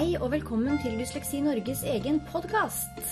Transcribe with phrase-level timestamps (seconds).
[0.00, 3.02] Hei og velkommen til Dysleksi Norges egen podkast.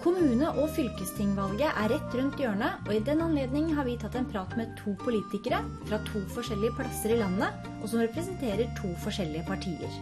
[0.00, 4.30] Kommune- og fylkestingvalget er rett rundt hjørnet, og i den anledning har vi tatt en
[4.32, 9.44] prat med to politikere fra to forskjellige plasser i landet, og som representerer to forskjellige
[9.44, 10.00] partier.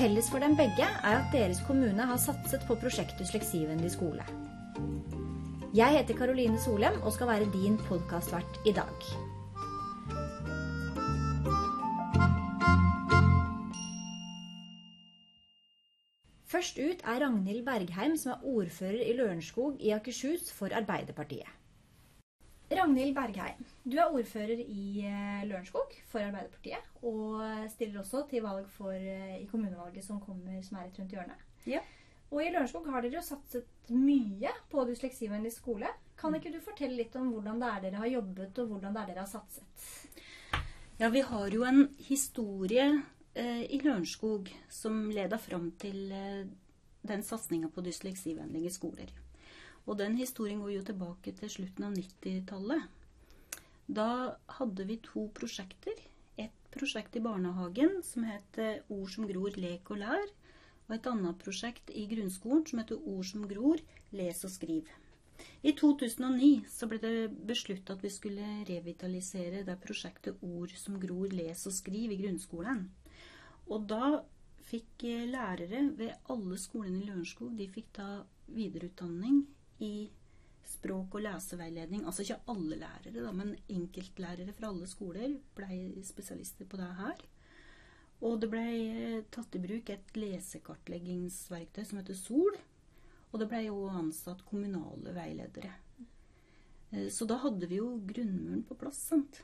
[0.00, 4.24] Felles for dem begge er at deres kommune har satset på prosjekt Dysleksivennlig skole.
[5.76, 9.12] Jeg heter Karoline Solem og skal være din podkastvert i dag.
[16.48, 21.50] Først ut er Ragnhild Bergheim, som er ordfører i Lørenskog i Akershus for Arbeiderpartiet.
[22.72, 28.64] Ragnhild Bergheim, du er ordfører i eh, Lørenskog for Arbeiderpartiet, og stiller også til valg
[28.78, 31.44] for, eh, i kommunevalget som kommer som er rett rundt hjørnet.
[31.68, 31.84] Ja.
[32.30, 35.92] Og i Lørenskog har dere jo satset mye på dysleksivennlig skole.
[36.16, 39.04] Kan ikke du fortelle litt om hvordan det er dere har jobbet, og hvordan det
[39.04, 39.86] er dere har satset?
[40.98, 42.88] Ja, vi har jo en historie
[43.36, 46.46] i Lørenskog som leda fram til eh,
[47.06, 49.10] den satsinga på dysleksivennlige skoler.
[49.86, 52.82] Og den historien går jo tilbake til slutten av 90-tallet.
[53.88, 54.08] Da
[54.58, 55.96] hadde vi to prosjekter.
[56.36, 60.32] Et prosjekt i barnehagen som het eh, Ord som gror, lek og lær.
[60.88, 63.80] Og et annet prosjekt i grunnskolen som heter Ord som gror,
[64.12, 64.88] les og skriv.
[65.62, 71.28] I 2009 så ble det besluttet at vi skulle revitalisere det prosjektet Ord som gror,
[71.32, 72.88] les og skriv i grunnskolen.
[73.68, 74.22] Og da
[74.68, 78.08] fikk eh, lærere ved alle skolene i Lørenskog de fikk da
[78.48, 79.42] videreutdanning
[79.84, 80.08] i
[80.68, 82.04] språk- og leseveiledning.
[82.04, 87.22] Altså ikke alle lærere, da, men enkeltlærere fra alle skoler ble spesialister på det her.
[88.24, 92.56] Og det ble eh, tatt i bruk et lesekartleggingsverktøy som heter Sol.
[93.28, 95.74] Og det ble jo ansatt kommunale veiledere.
[96.92, 99.42] Eh, Så da hadde vi jo grunnmuren på plass, sant.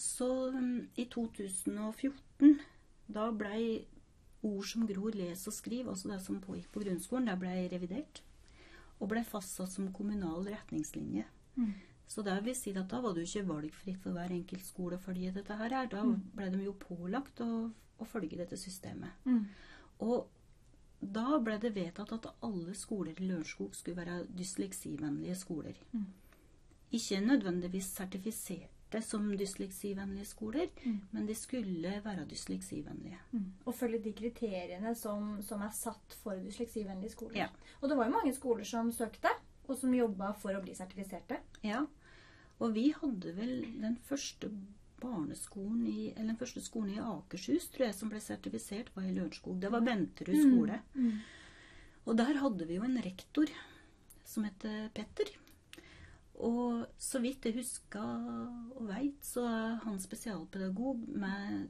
[0.00, 2.54] Så mm, i 2014,
[3.12, 3.84] da blei
[4.46, 8.22] ord som gror, les og skriv, altså det som pågikk på grunnskolen, det blei revidert.
[9.00, 11.26] Og blei fastsatt som kommunal retningslinje.
[12.10, 14.96] Så det vil si at da var det jo ikke valgfritt for hver enkelt skole
[14.96, 15.76] å følge dette her.
[15.92, 16.02] Da
[16.36, 19.20] blei de jo pålagt å, å følge dette systemet.
[20.00, 20.26] Og
[21.00, 25.76] da ble det vedtatt at alle skoler i Lørenskog skulle være dysleksivennlige skoler.
[26.90, 27.92] Ikke nødvendigvis
[28.90, 30.68] sertifiserte som dysleksivennlige skoler,
[31.12, 33.18] men de skulle være dysleksivennlige.
[33.66, 37.36] Og følge de kriteriene som, som er satt for dysleksivennlige skoler.
[37.36, 37.48] Ja.
[37.80, 39.28] Og det var jo mange skoler som søkte,
[39.68, 41.40] og som jobba for å bli sertifiserte.
[41.62, 41.86] Ja,
[42.60, 44.50] og vi hadde vel den første
[45.00, 49.14] barneskolen i, eller den første skolen i Akershus, tror jeg, som ble sertifisert, var i
[49.14, 49.60] Lørenskog.
[49.60, 50.80] Det var Benterud skole.
[52.04, 53.48] Og der hadde vi jo en rektor
[54.26, 55.30] som het Petter.
[56.46, 58.00] Og så vidt jeg husker
[58.76, 61.68] og veit, så er han spesialpedagog med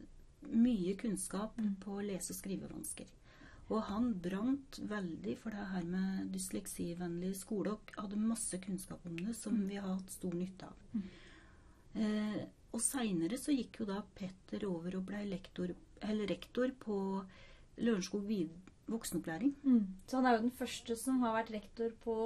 [0.50, 3.08] mye kunnskap på lese- og skrivevansker.
[3.70, 9.18] Og han brant veldig for det her med dysleksivennlig skole og hadde masse kunnskap om
[9.18, 10.80] det som vi har hatt stor nytte av.
[11.94, 12.40] Eh,
[12.72, 16.96] og seinere så gikk jo da Petter over og ble lektor, eller rektor på
[17.80, 18.26] Lørenskog
[18.90, 19.54] voksenopplæring.
[20.06, 22.16] Så han er jo den første som har vært rektor på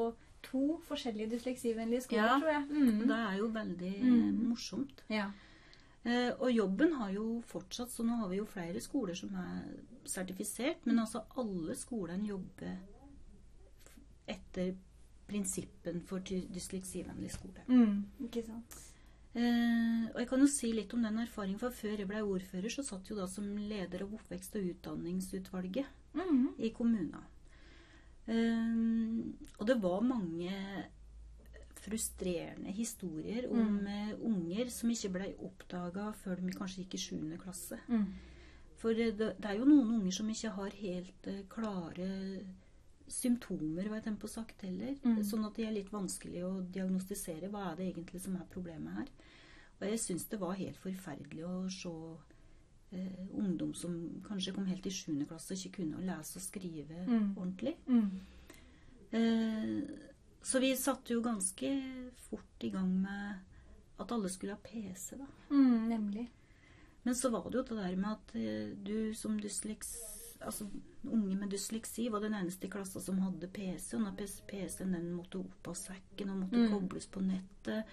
[0.45, 2.65] to forskjellige dysleksivennlige skoler, Ja, tror jeg.
[2.71, 3.03] Mm.
[3.09, 4.39] Det er jo veldig mm.
[4.49, 5.03] morsomt.
[5.11, 5.31] Ja.
[6.05, 9.63] Eh, og jobben har jo fortsatt, så nå har vi jo flere skoler som er
[10.05, 10.85] sertifisert.
[10.85, 12.77] Men altså alle skolene jobber
[14.29, 14.75] etter
[15.29, 17.65] prinsippen for dy- dysleksivennlig skole.
[17.69, 18.03] Mm.
[18.27, 18.77] Ikke sant.
[19.35, 22.71] Eh, og jeg kan jo si litt om den erfaringen, for før jeg ble ordfører,
[22.71, 26.55] så satt jeg jo da som leder av oppvekst- og utdanningsutvalget Mm.
[26.59, 27.25] i kommunen.
[28.31, 28.77] Eh,
[29.59, 30.53] og det var mange
[31.85, 34.21] frustrerende historier om mm.
[34.25, 37.19] unger som ikke ble oppdaga før de kanskje gikk i 7.
[37.43, 37.81] klasse.
[37.93, 38.07] Mm.
[38.81, 42.09] For det, det er jo noen unger som ikke har helt eh, klare
[43.11, 44.97] symptomer, var jeg tenkt på sagt heller.
[45.05, 45.21] Mm.
[45.29, 49.03] Sånn at de er litt vanskelig å diagnostisere hva er det egentlig som er problemet
[49.03, 49.11] her.
[49.81, 51.93] Og jeg syns det var helt forferdelig å se
[52.95, 55.27] eh, ungdom som kanskje kom helt i 7.
[55.27, 57.35] klasse og ikke kunne å lese og skrive Mm.
[57.37, 57.75] ordentlig.
[57.89, 58.11] Mm.
[59.11, 59.83] Eh,
[60.43, 61.71] så vi satte jo ganske
[62.29, 63.39] fort i gang med
[64.03, 65.27] at alle skulle ha PC, da.
[65.51, 66.27] Mm, nemlig.
[67.05, 69.95] Men så var det jo det der med at eh, du som dysleks...
[70.45, 70.67] Altså
[71.09, 73.95] unge med dysleksi var den eneste i klassa som hadde PC.
[73.97, 74.17] Og når
[74.51, 76.71] PC-en den måtte opp av sekken og måtte Mm.
[76.75, 77.85] kobles på nettet.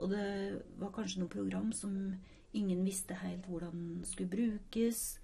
[0.00, 2.16] Og det var kanskje noen program som
[2.58, 5.18] ingen visste helt hvordan den skulle brukes.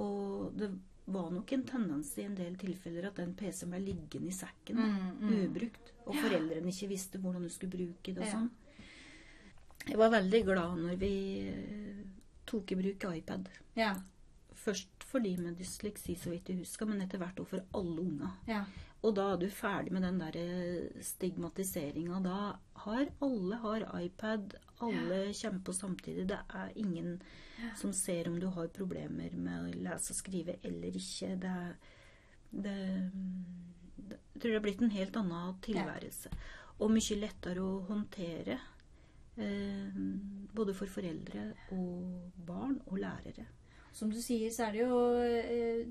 [0.00, 0.70] Og det
[1.12, 4.78] var nok en tendens i en del tilfeller at den PC-en ble liggende i sekken
[4.78, 5.32] Mm, mm.
[5.46, 5.92] ubrukt.
[6.06, 8.50] Og foreldrene ikke visste hvordan de skulle bruke det og sånn.
[9.88, 11.14] Jeg var veldig glad når vi
[11.50, 12.02] eh,
[12.46, 13.48] tok i bruk iPad.
[13.74, 13.96] Ja.
[14.62, 18.00] Først for de med dysleksi, så vidt jeg husker, men etter hvert også for alle
[18.04, 18.36] unger.
[18.46, 18.62] Ja.
[19.02, 20.36] Og da er du ferdig med den der
[21.02, 22.20] stigmatiseringa.
[22.22, 22.36] Da
[22.84, 26.26] har alle har iPad, alle kommer på samtidig.
[26.28, 27.14] Det er ingen
[27.78, 31.36] som ser om du har problemer med å lese og skrive eller ikke.
[31.42, 31.54] Det,
[32.50, 32.76] det,
[33.96, 36.34] det Jeg tror det er blitt en helt annen tilværelse.
[36.82, 38.58] Og mye lettere å håndtere.
[39.36, 40.00] Eh,
[40.52, 43.46] både for foreldre og barn og lærere.
[43.92, 45.82] Som du sier, så er det jo eh,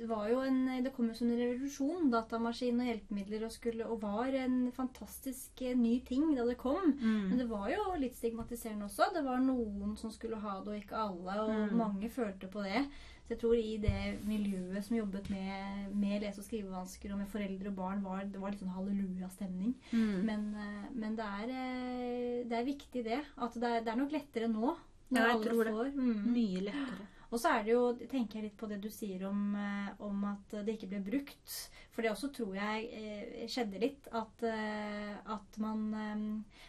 [0.00, 3.84] Det var jo en Det kom jo som en revolusjon, datamaskin og hjelpemidler, og, skulle,
[3.84, 6.94] og var en fantastisk eh, ny ting da det kom.
[7.28, 9.10] Men det var jo litt stigmatiserende også.
[9.12, 11.36] Det var noen som skulle ha det, og ikke alle.
[11.44, 11.76] Og Mm.
[11.76, 12.86] mange følte på det.
[13.26, 17.28] Så jeg tror i det miljøet som jobbet med, med lese- og skrivevansker og med
[17.30, 19.74] foreldre og barn, var, det var litt sånn hallelujastemning.
[19.92, 20.24] Mm.
[20.26, 23.20] Men, eh, men det, er, det er viktig, det.
[23.36, 24.72] At det er, det er nok lettere nå.
[25.10, 25.72] Ja, Når jeg alle tror det.
[25.76, 25.92] får.
[26.00, 26.26] Mm.
[26.32, 27.06] Mye lettere.
[27.30, 30.24] Og så er det jo, tenker jeg litt på det du sier om, eh, om
[30.32, 31.52] at det ikke ble brukt.
[31.94, 34.08] For det også tror jeg eh, skjedde litt.
[34.10, 35.84] At, eh, at man,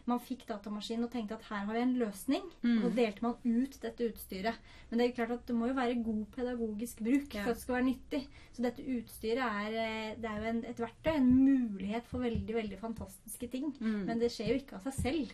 [0.05, 2.45] man fikk datamaskinen og tenkte at her har vi en løsning.
[2.61, 2.75] Mm.
[2.77, 4.61] Og så delte man ut dette utstyret.
[4.91, 7.43] Men det er klart at det må jo være god pedagogisk bruk Ja.
[7.43, 8.23] for at det skal være nyttig.
[8.53, 12.81] Så dette utstyret er, det er jo en, et verktøy, en mulighet for veldig, veldig
[12.81, 13.73] fantastiske ting.
[13.79, 14.03] Mm.
[14.11, 15.33] Men det skjer jo ikke av seg selv.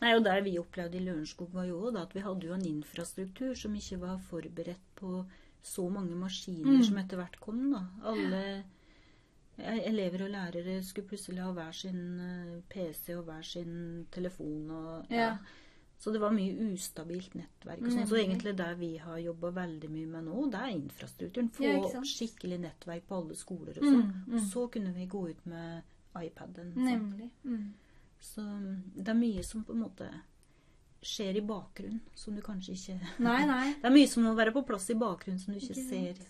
[0.00, 2.66] Nei, og Det vi opplevde i Lørenskog, var jo da at vi hadde jo en
[2.68, 5.24] infrastruktur som ikke var forberedt på
[5.62, 6.82] så mange maskiner Mm.
[6.84, 7.70] som etter hvert kom.
[7.72, 7.80] da.
[8.04, 8.64] Alle
[9.58, 14.70] eh, elever og lærere skulle plutselig ha hver sin eh, PC og hver sin telefon.
[14.70, 15.16] og ja.
[15.16, 15.36] Ja.
[15.98, 17.80] Så det var mye ustabilt nettverk.
[17.80, 18.06] og sånn.
[18.06, 21.48] Så egentlig det vi har jobba veldig mye med nå, det er infrastrukturen.
[21.50, 24.02] Få Ja, skikkelig nettverk på alle skoler og sånn.
[24.04, 24.34] Mm, mm.
[24.34, 25.82] Og så kunne vi gå ut med
[26.20, 26.74] iPaden.
[26.74, 26.84] sant?
[26.84, 27.30] Nemlig.
[27.44, 27.72] Mm.
[28.22, 28.42] Så
[28.94, 30.08] det er mye som på en måte
[31.06, 32.96] skjer i bakgrunnen, som du kanskje ikke
[33.26, 33.64] Nei, nei.
[33.78, 36.20] Det er mye som må være på plass i bakgrunnen som du ikke, ser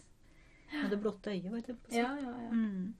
[0.83, 1.51] med det blotte øyet.
[1.53, 2.51] Vet du, på Ja, ja, ja.
[2.53, 2.95] Mm.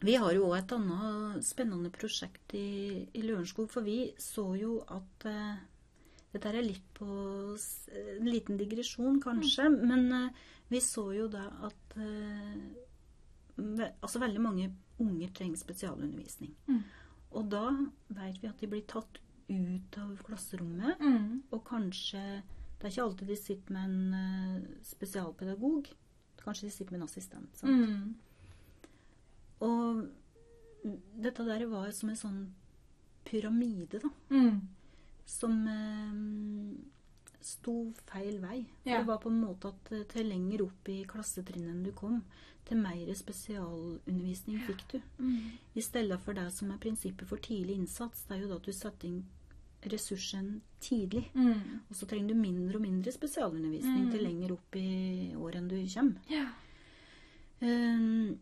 [0.00, 4.78] Vi har jo òg et annet spennende prosjekt i, i Lørenskog, for vi så jo
[4.88, 5.66] at eh,
[6.30, 11.96] Dette er litt på en liten digresjon, kanskje, men eh, vi så jo da at
[11.98, 12.52] eh,
[13.58, 14.68] ve, altså veldig mange
[15.02, 16.52] unger trenger spesialundervisning.
[16.70, 16.84] Mm.
[17.32, 17.70] Og da
[18.08, 19.18] vet vi at de blir tatt
[19.50, 21.42] ut av klasserommet, Mm.
[21.52, 22.42] og kanskje
[22.80, 25.90] Det er ikke alltid de sitter med en eh, spesialpedagog.
[26.38, 27.56] Kanskje de sitter med en assistent.
[27.56, 27.70] Sant?
[27.70, 28.14] Mm.
[29.60, 30.08] Og
[31.20, 32.38] dette der var som en sånn
[33.28, 34.08] pyramide, da.
[34.30, 34.62] Mm.
[35.28, 36.80] Som eh,
[37.40, 38.66] sto feil vei.
[38.84, 38.98] Ja.
[39.00, 42.22] Det var på en måte at eh, til lenger opp i klassetrinnet du kom,
[42.68, 44.98] til mer spesialundervisning fikk du.
[45.18, 45.58] Mm.
[45.74, 48.68] I stedet for det som er prinsippet for tidlig innsats, det er jo da at
[48.68, 49.22] du setter inn
[49.90, 51.24] ressursen tidlig.
[51.34, 51.80] Mm.
[51.88, 54.10] Og så trenger du mindre og mindre spesialundervisning Mm.
[54.12, 56.20] til lenger opp i året enn du kommer.
[56.28, 56.46] Ja.
[57.60, 58.38] Um,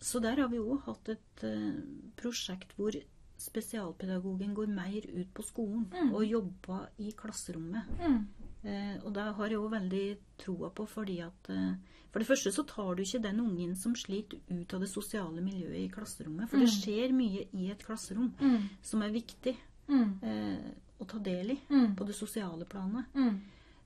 [0.00, 1.76] Så der har vi òg hatt et uh,
[2.16, 2.92] prosjekt hvor
[3.36, 6.14] spesialpedagogen går mer ut på skolen Mm.
[6.14, 7.82] og jobber i klasserommet.
[8.00, 8.26] Mm.
[8.64, 11.74] Eh, og det har jeg òg veldig troa på, fordi at eh,
[12.14, 15.40] For det første så tar du ikke den ungen som sliter ut av det sosiale
[15.42, 16.48] miljøet i klasserommet.
[16.48, 16.80] For det Mm.
[16.80, 18.68] skjer mye i et klasserom Mm.
[18.82, 19.56] som er viktig
[19.88, 20.22] Mm.
[20.22, 20.58] eh,
[21.00, 21.96] å ta del i Mm.
[21.96, 23.04] på det sosiale planet.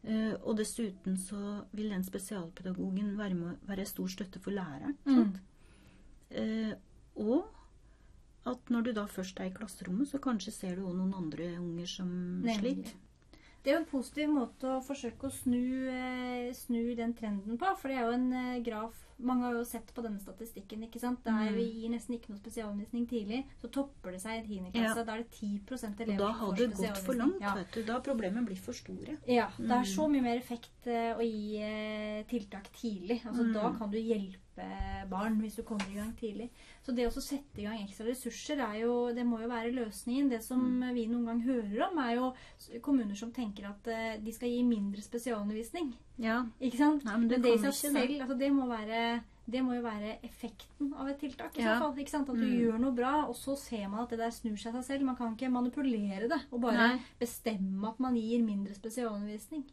[0.04, 4.96] Eh, og dessuten så vil den spesialpedagogen være, med, være stor støtte for læreren.
[6.30, 6.74] Eh,
[7.16, 7.44] og
[8.50, 11.50] at når du da først er i klasserommet, så kanskje ser du òg noen andre
[11.58, 12.08] unger som
[12.44, 12.76] Nemlig.
[12.78, 12.96] sliter.
[13.62, 17.72] Det er jo en positiv måte å forsøke å snu, eh, snu den trenden på.
[17.76, 20.82] For det er jo en eh, graf Mange har jo sett på denne statistikken.
[20.86, 21.24] ikke sant?
[21.24, 21.54] Der Mm.
[21.54, 24.70] vi gir nesten ikke noe spesialundervisning tidlig, så topper det seg i 10.
[24.72, 24.96] klasse.
[24.96, 25.04] Ja.
[25.04, 27.40] Da er det 10 Og elever da har det gått for langt.
[27.40, 27.54] Ja.
[27.54, 27.82] vet du.
[27.82, 29.18] Da har problemet blitt for store.
[29.26, 29.96] Ja, det er Mm.
[29.96, 33.22] så mye mer effekt eh, å gi eh, tiltak tidlig.
[33.26, 33.52] Altså Mm.
[33.54, 36.50] Da kan du hjelpe barn hvis du kommer i gang tidlig.
[36.84, 40.28] Så det å sette i gang ekstra ressurser, er jo, det må jo være løsningen.
[40.30, 40.94] Det som Mm.
[40.94, 42.34] vi noen gang hører om, er jo
[42.80, 45.94] kommuner som tenker at eh, de skal gi mindre spesialundervisning.
[46.20, 47.04] Ja, Ikke sant?
[47.04, 49.07] Nei, men det det i seg ikke selv, altså det må være
[49.50, 51.56] det må jo være effekten av et tiltak.
[51.58, 51.74] i Ja.
[51.74, 52.28] så fall, ikke sant?
[52.28, 52.58] At du Mm.
[52.60, 55.04] gjør noe bra, og så ser man at det der snur seg av seg selv.
[55.06, 57.00] Man kan ikke manipulere det og bare Nei.
[57.20, 59.64] bestemme at man gir mindre spesialundervisning.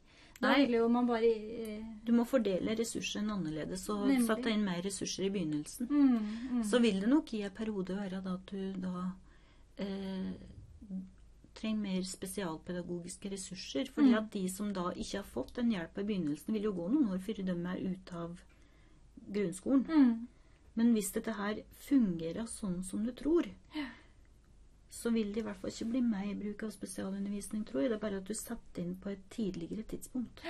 [0.42, 0.66] Da Nei.
[0.66, 4.28] vil jo man bare eh, Du må fordele ressursene annerledes og Nemlig.
[4.28, 5.88] sette inn mer ressurser i begynnelsen.
[5.88, 6.20] mm,
[6.52, 6.64] mm.
[6.64, 9.12] Så vil det nok i en periode være at du da
[9.78, 10.34] eh,
[11.56, 13.86] trenger mer spesialpedagogiske ressurser.
[13.94, 14.18] Fordi Mm.
[14.18, 17.10] at de som da ikke har fått den hjelpa i begynnelsen, vil jo gå noen
[17.14, 18.40] år før de er ute av
[19.32, 19.86] grunnskolen.
[19.90, 20.28] mm.
[20.76, 23.46] Men hvis dette her fungerer sånn som du tror,
[24.92, 27.92] så vil det i hvert fall ikke bli mer bruk av spesialundervisning, tror jeg.
[27.92, 30.44] Det er bare at du setter inn på et tidligere tidspunkt.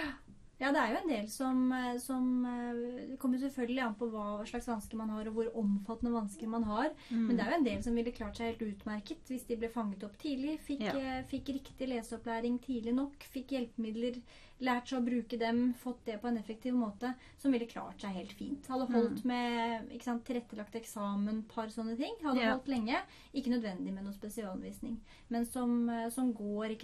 [0.58, 2.78] Ja, det er jo en del som, eh, som eh,
[3.10, 6.64] Det kommer selvfølgelig an på hva slags vansker man har, og hvor omfattende vansker man
[6.64, 6.94] har.
[7.10, 7.26] Mm.
[7.28, 9.70] Men det er jo en del som ville klart seg helt utmerket hvis de ble
[9.74, 10.58] fanget opp tidlig.
[10.64, 10.96] Fikk, Ja.
[10.96, 13.18] eh, fikk riktig leseopplæring tidlig nok.
[13.34, 14.22] Fikk hjelpemidler,
[14.62, 17.14] lært seg å bruke dem, fått det på en effektiv måte.
[17.38, 18.66] Som ville klart seg helt fint.
[18.68, 22.16] Hadde holdt med ikke sant, tilrettelagt eksamen, par sånne ting.
[22.24, 22.54] Hadde Ja.
[22.56, 23.02] holdt lenge.
[23.34, 24.98] Ikke nødvendig med noe spesialundervisning.
[25.30, 26.76] Men som, eh, som går,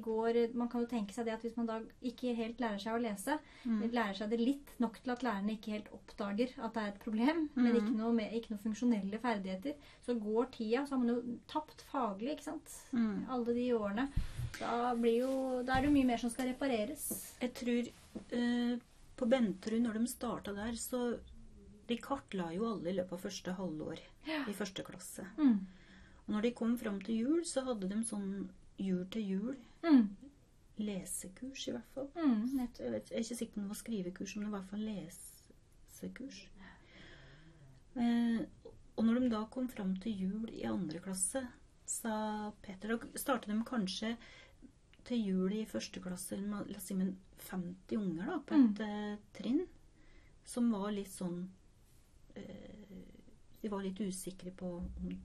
[0.00, 2.94] går, man kan jo tenke seg det at hvis man da ikke helt lærer seg
[2.94, 3.90] å lese, Mm.
[3.92, 6.98] lærer seg det litt nok til at lærerne ikke helt oppdager at det er et
[7.00, 7.76] problem, men Mhm.
[7.76, 9.74] ikke noe, med, ikke noe funksjonelle ferdigheter,
[10.06, 12.84] så går tida, så har man jo tapt faglig, ikke sant?
[12.92, 13.28] Mm.
[13.28, 14.08] Alle de årene.
[14.60, 15.32] Da, blir jo,
[15.66, 17.06] da er det mye mer som skal repareres.
[17.42, 17.88] Jeg tror
[18.32, 18.76] eh,
[19.16, 21.18] på Benterud, når de starta der, så
[21.86, 24.00] De kartla jo alle i løpet av første halvår
[24.50, 25.22] i første klasse.
[25.38, 25.60] Mm.
[26.26, 28.48] Og når de kom fram til jul, så hadde de sånn
[28.82, 30.08] jul til jul Mm.
[30.82, 32.08] lesekurs, i hvert fall.
[32.16, 32.40] Mm.
[32.58, 32.80] Nettopp.
[32.82, 34.62] Jeg, vet, jeg er ikke sikker på om det var skrivekurs, men det var i
[34.64, 36.40] hvert fall lesekurs.
[37.96, 38.40] Eh,
[38.96, 41.44] og når de da kom fram til jul i andre klasse,
[41.86, 44.16] sa Peter Da startet de kanskje
[45.06, 47.14] til jul i første klasse la oss si, med
[47.46, 49.24] 50 unger da, på et mm.
[49.36, 49.62] trinn.
[50.46, 51.40] Som var litt sånn
[52.38, 53.00] eh,
[53.62, 55.16] De var litt usikre på om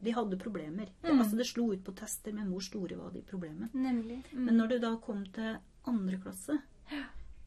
[0.00, 0.92] De hadde problemer.
[1.02, 1.18] Mm.
[1.18, 3.68] Altså Det slo ut på tester, men hvor store var de problemene?
[3.74, 4.22] Nemlig.
[4.32, 4.44] Mm.
[4.48, 6.56] Men når du da kom til andre klasse,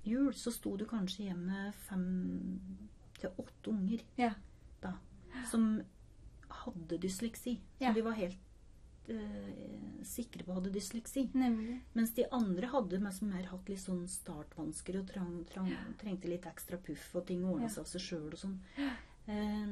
[0.06, 2.06] jul, så sto du kanskje hjemme fem
[3.20, 4.34] til åtte unger Ja.
[4.82, 4.94] da,
[5.52, 5.82] som
[6.64, 7.60] hadde dysleksi.
[7.82, 7.94] Ja.
[7.94, 8.38] De var helt
[9.10, 11.28] eh, sikre på hadde dysleksi.
[11.34, 11.80] Nemlig.
[11.98, 15.70] Mens de andre hadde mest mer hatt litt sånn startvansker og trang, trang,
[16.02, 17.74] trengte litt ekstra puff og ting ordna Ja.
[17.76, 18.58] seg av seg sjøl og sånn.
[19.28, 19.68] Eh,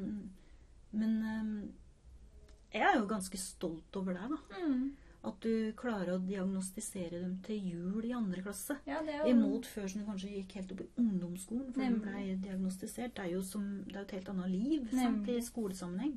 [0.93, 4.63] men eh, jeg er jo ganske stolt over deg, da.
[4.67, 4.87] Mm.
[5.27, 8.77] At du klarer å diagnostisere dem til jul i andre klasse.
[8.87, 12.01] Ja, jo Imot før som du kanskje gikk helt opp i ungdomsskolen for Nemlig.
[12.05, 13.15] ble diagnostisert.
[13.17, 16.13] Det er jo som, det er et helt annet liv sant, i skolesammenheng.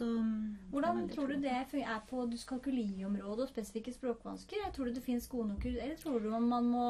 [0.00, 0.06] Så
[0.72, 4.56] Hvordan tror du det er på dyskalkuliområdet og spesifikke språkvansker?
[4.64, 6.84] Jeg tror du det finnes gode nok eller tror du man må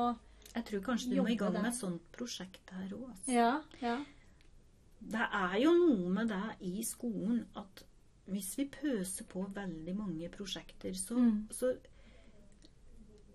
[0.54, 3.08] Jeg tror kanskje du må i gang med et sånt prosjekt her òg.
[3.10, 3.32] Altså.
[3.34, 3.50] Ja.
[3.82, 3.96] ja.
[5.00, 7.82] Det er jo noe med det i skolen at
[8.30, 11.48] hvis vi pøser på veldig mange prosjekter, så, Mm.
[11.50, 11.74] så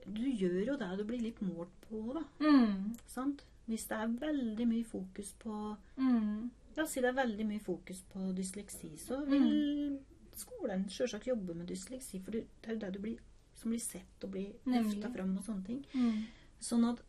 [0.08, 2.22] Du gjør jo det du blir litt målt på, da.
[2.40, 2.96] Mm.
[3.10, 3.44] Sant?
[3.68, 6.52] Hvis det er veldig mye fokus på Mm.
[6.76, 10.00] La oss si det er veldig mye fokus på dysleksi, så vil
[10.36, 13.20] skolen selvsagt jobbe med dysleksi, for det er jo det du blir,
[13.56, 15.86] som blir sett og blir løfta fram og sånne ting.
[15.94, 16.26] Mm.
[16.60, 17.00] Sånn at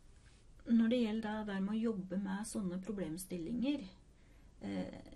[0.67, 3.83] når det gjelder det der med å jobbe med sånne problemstillinger,
[4.61, 5.11] eh,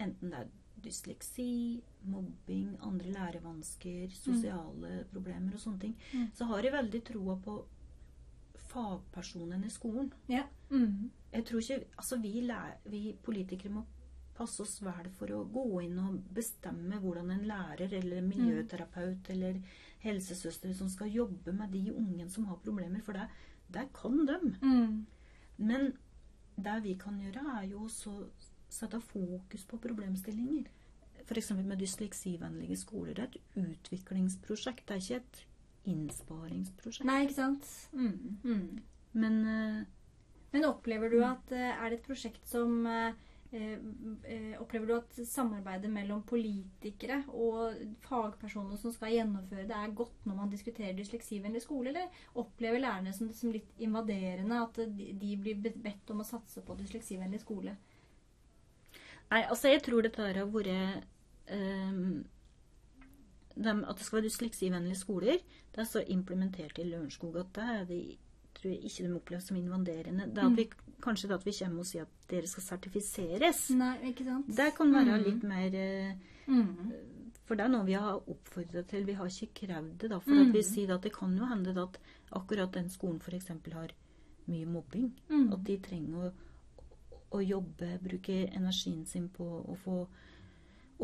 [0.00, 0.52] enten det er
[0.84, 6.28] dysleksi, mobbing, andre lærevansker, sosiale problemer og sånne ting, Mm.
[6.36, 7.64] så har jeg veldig troa på
[8.56, 10.12] fagpersonene i skolen.
[10.28, 10.44] Ja.
[10.70, 11.10] Mm.
[11.34, 13.84] Jeg tror ikke, altså vi, lærer, vi politikere må
[14.34, 19.60] passe oss vel for å gå inn og bestemme hvordan en lærer eller miljøterapeut eller
[20.04, 23.28] helsesøster som skal jobbe med de ungene som har problemer, for det,
[23.72, 24.54] det kan dem.
[24.62, 25.06] Mm.
[25.56, 25.92] Men
[26.56, 28.18] det vi kan gjøre, er jo å
[28.74, 30.68] sette fokus på problemstillinger.
[31.24, 31.50] F.eks.
[31.56, 33.14] med dysleksivennlige skoler.
[33.14, 35.44] Det er et utviklingsprosjekt, det er ikke et
[35.94, 37.06] innsparingsprosjekt.
[37.08, 37.70] Nei, ikke sant?
[37.92, 38.40] Mm.
[38.44, 38.82] Mm.
[39.24, 39.80] Men eh,
[40.54, 43.16] Men opplever du at eh, er det et prosjekt som eh,
[43.50, 50.28] eh, Opplever du at samarbeidet mellom politikere og fagpersoner som skal gjennomføre det, er godt
[50.28, 55.58] når man diskuterer dysleksivennlig skole, eller opplever lærerne som, som litt invaderende at de, blir
[55.58, 57.74] bedt om å satse på dysleksivennlig skole?
[59.32, 61.06] Nei, altså jeg tror dette har vært
[61.50, 62.20] um,
[63.56, 65.40] At det skal være dysleksivennlige skoler.
[65.74, 68.00] Det er så implementert i Lørenskog at det er de,
[68.64, 70.26] tror jeg ikke de oppleves som invaderende.
[70.34, 70.68] Det at vi,
[71.04, 73.64] kanskje det at vi kommer og sier at dere skal sertifiseres.
[73.76, 74.48] Nei, ikke sant?
[74.56, 75.24] Det kan være Mm.
[75.28, 76.14] litt mer eh,
[76.46, 76.92] Mm.
[77.46, 79.04] For det er noe vi har oppfordret til.
[79.04, 80.10] Vi har ikke krevd det.
[80.10, 80.48] da, For Mm.
[80.48, 81.98] at vi sier at det kan jo hende at
[82.32, 83.48] akkurat den skolen f.eks.
[83.72, 83.90] har
[84.48, 85.12] mye mobbing.
[85.28, 85.52] Mm.
[85.52, 86.32] At de trenger å,
[87.32, 90.06] å jobbe, bruke energien sin på å få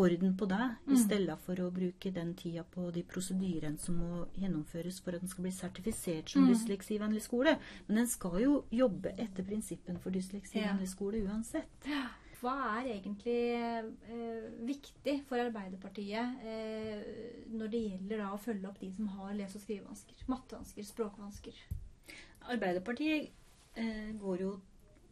[0.01, 0.95] orden på det, Mm.
[0.95, 5.21] i stedet for å bruke den tida på de prosedyrene som må gjennomføres for at
[5.21, 6.55] den skal bli sertifisert som Mm.
[6.55, 7.59] dysleksivennlig skole.
[7.89, 10.95] Men den skal jo jobbe etter prinsippen for dysleksivennlig Ja.
[10.95, 11.69] skole uansett.
[12.41, 17.03] Hva er egentlig eh, viktig for Arbeiderpartiet eh,
[17.53, 21.53] når det gjelder da å følge opp de som har lese- og skrivevansker, mattevansker, språkvansker?
[22.49, 23.31] Arbeiderpartiet
[23.77, 24.61] eh, går jo,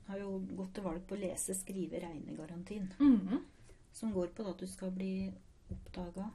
[0.09, 2.89] har jo gått til valg på lese-, skrive-, regnegarantien.
[2.99, 3.43] Mhm.
[3.93, 5.31] Som går på at du skal bli
[5.73, 6.29] oppdaga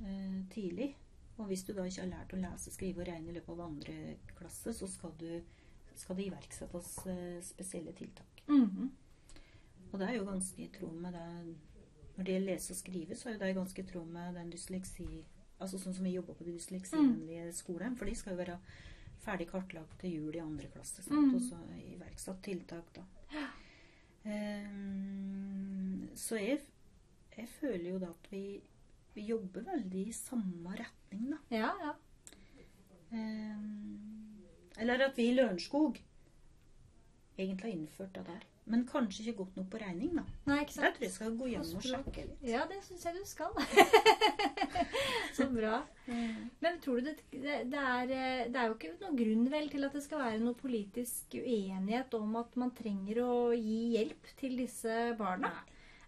[0.00, 0.94] eh, tidlig.
[1.36, 3.64] Og hvis du da ikke har lært å lese, skrive og regne i løpet av
[3.66, 5.28] andre klasse, så skal du
[5.94, 8.42] skal det iverksettes eh, spesielle tiltak.
[8.48, 8.90] Mhm.
[9.92, 11.54] Og det er jo ganske i tråd med det
[12.16, 14.50] Når det gjelder lese og skrive, så er jo det ganske i tråd med den
[14.50, 15.24] dysleksi
[15.60, 17.94] Altså sånn som vi jobber på de dysleksivennlige skolen.
[17.96, 18.56] For de skal jo være
[19.24, 21.02] ferdig kartlagt til jul i andre klasse.
[21.10, 21.34] Mm.
[21.34, 23.04] Og så iverksatt tiltak, da.
[24.24, 26.58] Um, så jeg,
[27.36, 28.44] jeg føler jo da at vi,
[29.14, 31.38] vi jobber veldig i samme retning, da.
[31.54, 31.94] Ja, ja.
[33.14, 34.44] Um,
[34.78, 36.00] eller at vi i Lørenskog
[37.38, 38.42] egentlig har innført det der.
[38.64, 40.22] Men kanskje ikke godt nok på regning, da.
[40.48, 40.86] Nei, ikke sant?
[40.86, 42.46] Jeg tror jeg skal gå gjennom og sjekke litt.
[42.48, 43.52] Ja, det syns jeg du skal.
[45.36, 45.82] Så bra.
[46.64, 48.14] Men tror du det, det, er,
[48.48, 52.16] det er jo ikke noen grunn vel til at det skal være noe politisk uenighet
[52.16, 55.52] om at man trenger å gi hjelp til disse barna?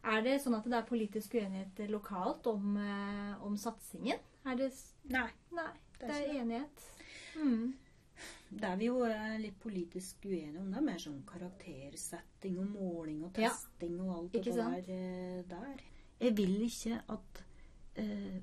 [0.06, 4.18] Er det sånn at det er politisk uenighet lokalt om, eh, om satsingen?
[4.46, 4.70] Er det
[5.10, 5.28] Nei.
[5.52, 6.36] Nei, Det det er er det.
[6.40, 6.84] enighet.
[7.36, 7.74] Mm.
[8.60, 13.24] Der vi jo er litt politisk uenige om det, er mer sånn karaktersetting og måling
[13.24, 13.50] og Ja.
[13.50, 15.76] testing og alt det der, eh, der.
[16.20, 17.42] Jeg vil ikke at
[17.98, 18.40] uh,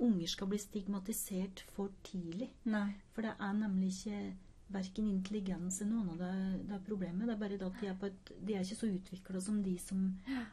[0.00, 2.50] unger skal bli stigmatisert for tidlig.
[2.64, 2.94] Nei.
[3.12, 4.36] For det er nemlig ikke
[4.74, 7.28] verken intelligens eller noe annet det, det er problemet.
[7.28, 9.78] Det er bare at de er, på et, de er ikke så utvikla som de
[9.82, 10.04] som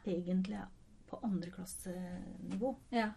[0.06, 0.70] egentlig er
[1.10, 2.72] på andreklassenivå.
[2.94, 3.10] Ja.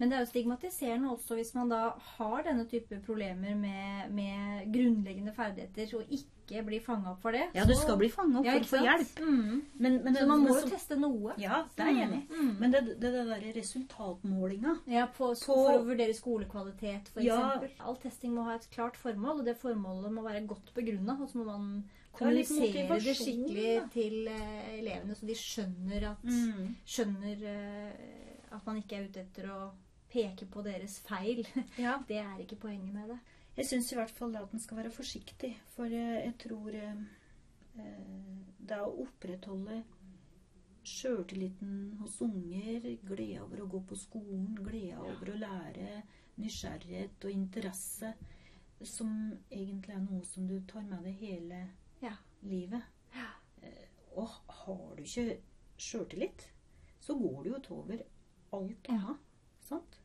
[0.00, 1.80] Men det er jo stigmatiserende også hvis man da
[2.16, 7.44] har denne type problemer med, med grunnleggende ferdigheter og ikke blir fanga opp for det.
[7.54, 9.20] Ja, du skal bli fanga opp Ja, for å få hjelp.
[9.20, 9.58] Mm.
[9.76, 11.36] Men, men Så man må jo teste noe.
[11.38, 12.40] Ja, det er jeg enig i.
[12.40, 12.54] Mm.
[12.62, 17.28] Men det, det, det derre resultatmålinga Ja, på, På- For å vurdere skolekvalitet, f.eks.
[17.28, 17.60] Ja.
[17.84, 21.18] All testing må ha et klart formål, og det formålet må være godt begrunna.
[21.20, 26.08] Og så må man Det er kommunisere det skikkelig til eh, elevene, så de skjønner
[26.14, 26.74] at, mm.
[26.96, 29.60] skjønner, eh, at man ikke er ute etter å
[30.12, 31.44] peke på deres feil.
[31.78, 31.98] Ja.
[32.08, 33.18] Det er ikke poenget med det.
[33.56, 35.54] Jeg syns i hvert fall at en skal være forsiktig.
[35.74, 37.00] For eh, jeg tror eh,
[37.78, 38.36] eh,
[38.70, 39.82] det å opprettholde
[40.90, 46.02] sjøltilliten hos unger, glede over å gå på skolen, glede over å lære,
[46.40, 48.14] nysgjerrighet og interesse,
[48.88, 49.10] som
[49.52, 51.58] egentlig er noe som du tar med deg hele
[52.00, 52.14] Ja.
[52.42, 52.82] livet.
[53.14, 53.28] Ja.
[54.16, 54.28] Og
[54.64, 55.36] har du ikke
[55.76, 56.46] sjøltillit,
[57.00, 58.02] så går det jo utover
[58.56, 58.94] alt Ja.
[58.96, 59.18] annet.
[59.68, 59.99] Sant?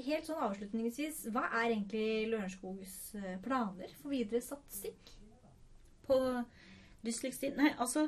[0.00, 4.98] Helt sånn avslutningsvis, hva er egentlig Lørenskogs eh, planer for videre satsing?
[6.06, 6.18] På
[7.04, 8.06] dysleksi Nei, altså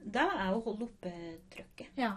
[0.00, 1.12] Det er å holde oppe
[1.52, 1.96] trøkket.
[2.00, 2.14] Ja.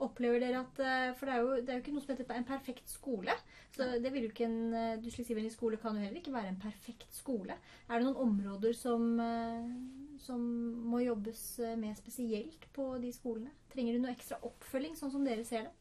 [0.00, 2.36] Opplever dere at eh, For det er, jo, det er jo ikke noe som heter
[2.36, 3.36] en perfekt skole.
[3.74, 6.62] Så det vil jo ikke en eh, dysleksivennlig skole kan jo heller ikke være en
[6.62, 7.58] perfekt skole.
[7.88, 9.12] Er det noen områder som,
[10.22, 10.46] som
[10.92, 11.44] må jobbes
[11.80, 13.54] med spesielt på de skolene?
[13.72, 15.79] Trenger du noe ekstra oppfølging, sånn som dere ser det?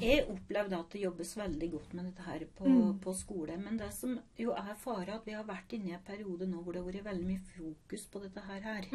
[0.00, 2.98] Jeg opplevde at det jobbes veldig godt med dette her på, Mm.
[3.00, 3.56] på skole.
[3.58, 6.62] Men det som jo er fare, at vi har vært inne i en periode nå
[6.62, 8.60] hvor det har vært veldig mye fokus på dette her.
[8.60, 8.86] her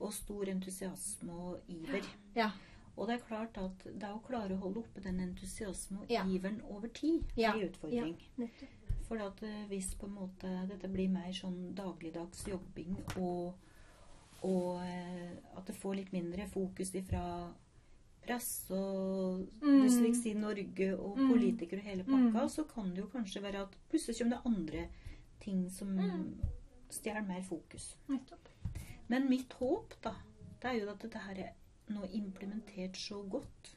[0.00, 2.02] og stor entusiasme og iver.
[2.34, 2.50] Ja.
[2.96, 6.24] Og det er klart at det å klare å holde oppe den entusiasmen og Ja.
[6.24, 7.52] iveren over tid, Ja.
[7.52, 8.16] er en utfordring.
[8.38, 8.46] Ja,
[9.08, 13.54] For at eh, hvis på en måte dette blir mer sånn dagligdags jobbing, og,
[14.42, 17.52] og eh, at det får litt mindre fokus ifra
[18.26, 19.82] press og Mm.
[19.86, 21.28] Dysleksi Norge og Mm.
[21.32, 22.48] politikere og hele pakka, Mm.
[22.48, 24.88] så kan det jo kanskje være at plutselig kommer det andre
[25.40, 26.40] ting som Mm.
[26.90, 27.96] stjeler mer fokus.
[28.08, 28.48] Nettopp.
[29.08, 30.14] Men mitt håp, da,
[30.62, 31.52] det er jo at dette her er
[31.88, 33.74] nå implementert så godt.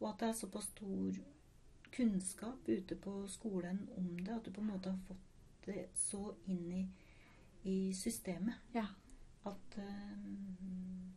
[0.00, 1.12] Og at det er såpass stor
[1.92, 5.16] kunnskap ute på skolen om det, at du på en måte har fått
[5.66, 6.88] det så inn i,
[7.64, 8.86] i systemet Ja.
[9.46, 11.12] at um,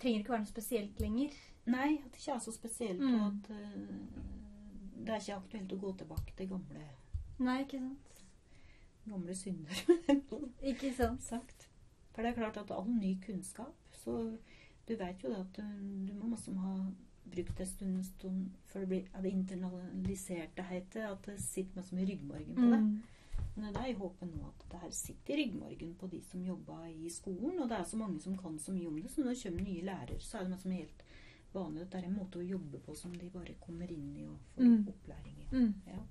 [0.00, 1.30] Trenger ikke være noe spesielt lenger.
[1.66, 3.14] Nei, at det ikke er så spesielt, Mm.
[3.14, 6.82] og at uh, det er ikke aktuelt å gå tilbake til gamle,
[7.38, 8.20] Nei, ikke sant?
[9.08, 9.80] gamle synder.
[10.70, 11.22] Ikke sant?
[11.22, 11.68] sagt.
[12.14, 14.14] For det er klart at all ny kunnskap Så
[14.88, 15.62] du vet jo det at du,
[16.08, 16.74] du må liksom ha
[17.34, 21.98] brukt en stund, stund før det blir ja, det internaliserte heter at det sitter liksom
[21.98, 22.80] i ryggmargen på det.
[22.80, 23.02] Mm.
[23.56, 26.42] Men det er i håpet nå at det her sitter i ryggmargen på de som
[26.44, 27.58] jobber i skolen.
[27.62, 29.10] Og det er så mange som kan så mye om det.
[29.10, 31.04] Så når det kommer nye lærere, så er det liksom helt
[31.54, 34.24] vanlig at det er en måte å jobbe på som de bare kommer inn i
[34.26, 34.88] og får Mm.
[34.92, 35.48] opplæring i.
[35.54, 35.74] Mm.
[35.86, 36.02] Ja.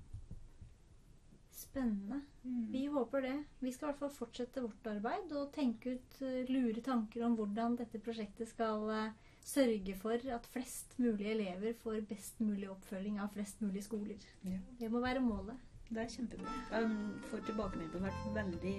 [1.54, 2.20] Spennende.
[2.44, 2.70] Mm.
[2.72, 3.34] Vi håper det.
[3.60, 7.36] Vi skal i hvert fall fortsette vårt arbeid og tenke ut eh, lure tanker om
[7.38, 9.12] hvordan dette prosjektet skal eh,
[9.44, 14.18] sørge for at flest mulig elever får best mulig oppfølging av flest mulig skoler.
[14.42, 14.58] Ja.
[14.80, 15.56] Det må være målet.
[15.90, 16.52] Det er kjempebra.
[16.72, 16.90] Jeg
[17.30, 17.92] får tilbakemelding.
[17.92, 18.76] Det har vært veldig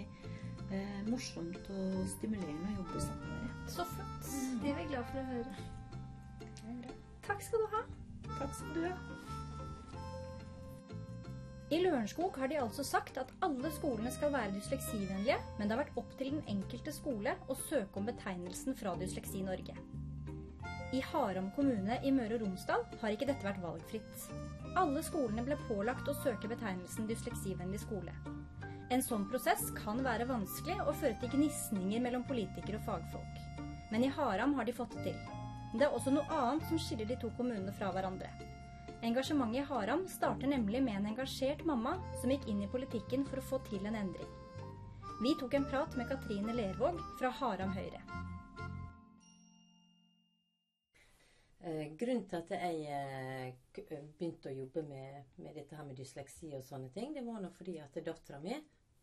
[0.72, 3.72] eh, morsomt og stimulerende å jobbe sammen med dere.
[3.76, 4.30] Så flott.
[4.34, 4.60] Mm.
[4.64, 5.56] Det er vi glad for å høre.
[7.26, 7.84] Takk skal du ha.
[8.36, 8.96] Takk skal du ha.
[11.74, 15.82] I Lørenskog har de altså sagt at alle skolene skal være dysleksivennlige, men det har
[15.82, 19.74] vært opp til den enkelte skole å søke om betegnelsen fra Dysleksi Norge.
[20.94, 24.28] I Haram kommune i Møre og Romsdal har ikke dette vært valgfritt.
[24.78, 28.14] Alle skolene ble pålagt å søke betegnelsen dysleksivennlig skole.
[28.94, 33.42] En sånn prosess kan være vanskelig og føre til gnisninger mellom politikere og fagfolk.
[33.90, 35.45] Men i Haram har de fått det til.
[35.76, 38.30] Det er også noe annet som skiller de to kommunene fra hverandre.
[39.04, 43.42] Engasjementet i Haram starter nemlig med en engasjert mamma som gikk inn i politikken for
[43.42, 44.30] å få til en endring.
[45.20, 48.00] Vi tok en prat med Katrine Lervåg fra Haram Høyre.
[51.66, 56.54] Eh, grunnen til at jeg eh, begynte å jobbe med, med, dette her med dysleksi
[56.56, 58.56] og sånne ting, det var nå fordi at dattera mi,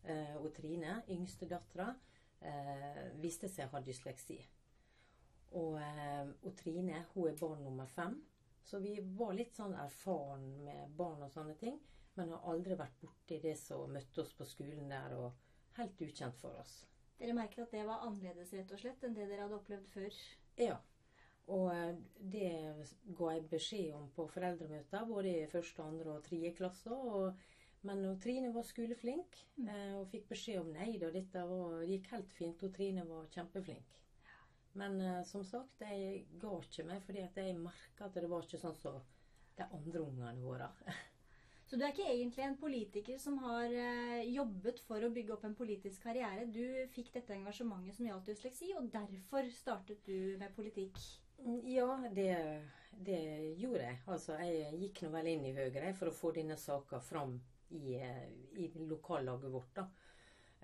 [0.09, 1.91] eh, og Trine, yngste dattera,
[3.23, 4.35] viste seg å ha dysleksi.
[5.59, 8.15] Og, og Trine hun er barn nummer fem.
[8.63, 11.77] Så vi var litt sånn erfaren med barn og sånne ting.
[12.15, 16.37] Men har aldri vært borti det som møtte oss på skolen der, og helt ukjent
[16.39, 16.83] for oss.
[17.17, 20.19] Dere merker at det var annerledes rett og slett enn det dere hadde opplevd før?
[20.61, 20.77] Ja.
[21.53, 21.95] Og eh,
[22.33, 22.51] det
[23.17, 26.93] ga jeg beskjed om på foreldremøter, både i første, andre og tredje klasse.
[26.93, 27.41] Og,
[27.87, 29.67] men Trine var skoleflink, mm.
[29.73, 32.63] Eh, og fikk beskjed om nei da, dette var, gikk helt fint.
[32.63, 33.99] Og Trine var kjempeflink.
[34.79, 38.45] Men uh, som sagt, jeg ga ikke meg fordi at jeg merka at det var
[38.45, 39.01] ikke sånn som
[39.57, 40.69] de andre ungene våre.
[41.69, 45.45] Så du er ikke egentlig en politiker som har uh, jobbet for å bygge opp
[45.47, 46.49] en politisk karriere.
[46.51, 50.99] Du fikk dette engasjementet som gjaldt dysleksi, og derfor startet du med politikk?
[51.39, 52.29] Mm, ja, det,
[53.07, 53.21] det
[53.61, 54.01] gjorde jeg.
[54.05, 57.39] Altså, jeg gikk nå vel inn i Høyre for å få denne saka fram
[57.73, 58.29] i, eh,
[58.61, 59.73] i lokallaget vårt.
[59.75, 59.87] da.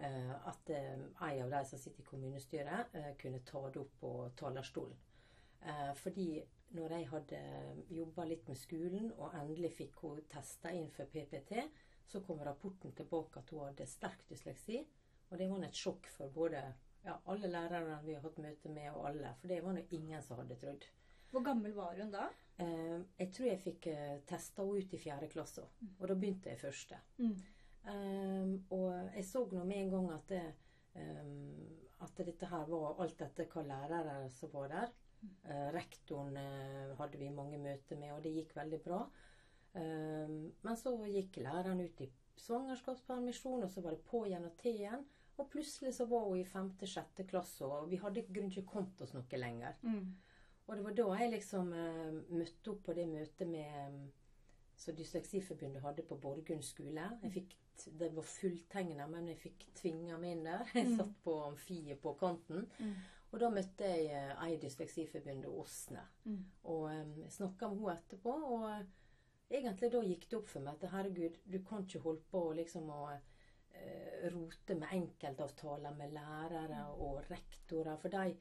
[0.02, 4.00] Eh, at eh, en av de som sitter i kommunestyret, eh, kunne ta det opp
[4.00, 4.98] på talerstolen.
[6.00, 6.40] Fordi
[6.72, 7.40] når jeg hadde
[7.92, 11.66] jobba litt med skolen, og endelig fikk hun testa inn for PPT,
[12.08, 14.80] så kom rapporten tilbake at hun hadde sterk dysleksi.
[15.30, 16.62] Og det var et sjokk for både
[17.04, 19.34] ja, alle lærerne vi har hatt møte med, og alle.
[19.42, 20.88] For det var det ingen som hadde trodd.
[21.34, 22.30] Hvor gammel var hun da?
[22.60, 23.86] jeg tror jeg fikk
[24.28, 25.68] testa henne ut i fjerde klasse.
[26.00, 27.04] Og da begynte jeg første.
[27.20, 27.36] Mm.
[27.88, 30.44] Um, og jeg så nå med en gang at, det,
[31.00, 31.70] um,
[32.06, 34.94] at dette her var alt dette hva lærere som var der.
[35.48, 39.04] Uh, rektoren uh, hadde vi mange møter med, og det gikk veldig bra.
[39.74, 44.56] Um, men så gikk læreren ut i svangerskapspermisjon, og så var det på igjen og
[44.60, 45.06] til igjen.
[45.40, 49.02] Og plutselig så var hun i femte-sjette klasse, og vi hadde i grunnen ikke kommet
[49.06, 49.78] oss noe lenger.
[49.88, 50.10] Mm.
[50.68, 54.02] Og det var da jeg liksom uh, møtte opp på det møtet med
[54.80, 57.06] som Dysleksiforbundet hadde på Borgund skole.
[57.24, 57.56] Jeg fikk,
[58.00, 60.64] det var fulltegna, men jeg fikk tvinga meg inn der.
[60.78, 61.00] Jeg mm.
[61.02, 62.68] satt på amfiet på kanten.
[62.80, 62.94] Mm.
[63.30, 66.02] Og da møtte jeg eh, ei Dysleksiforbundet, Åsne.
[66.26, 66.40] Mm.
[66.72, 68.38] Og um, snakka med henne etterpå.
[68.56, 68.80] Og uh,
[69.52, 72.90] egentlig da gikk det opp for meg at herregud, du kan ikke holde på liksom
[72.96, 78.00] å uh, rote med enkeltavtaler med lærere og rektorer.
[78.02, 78.34] For de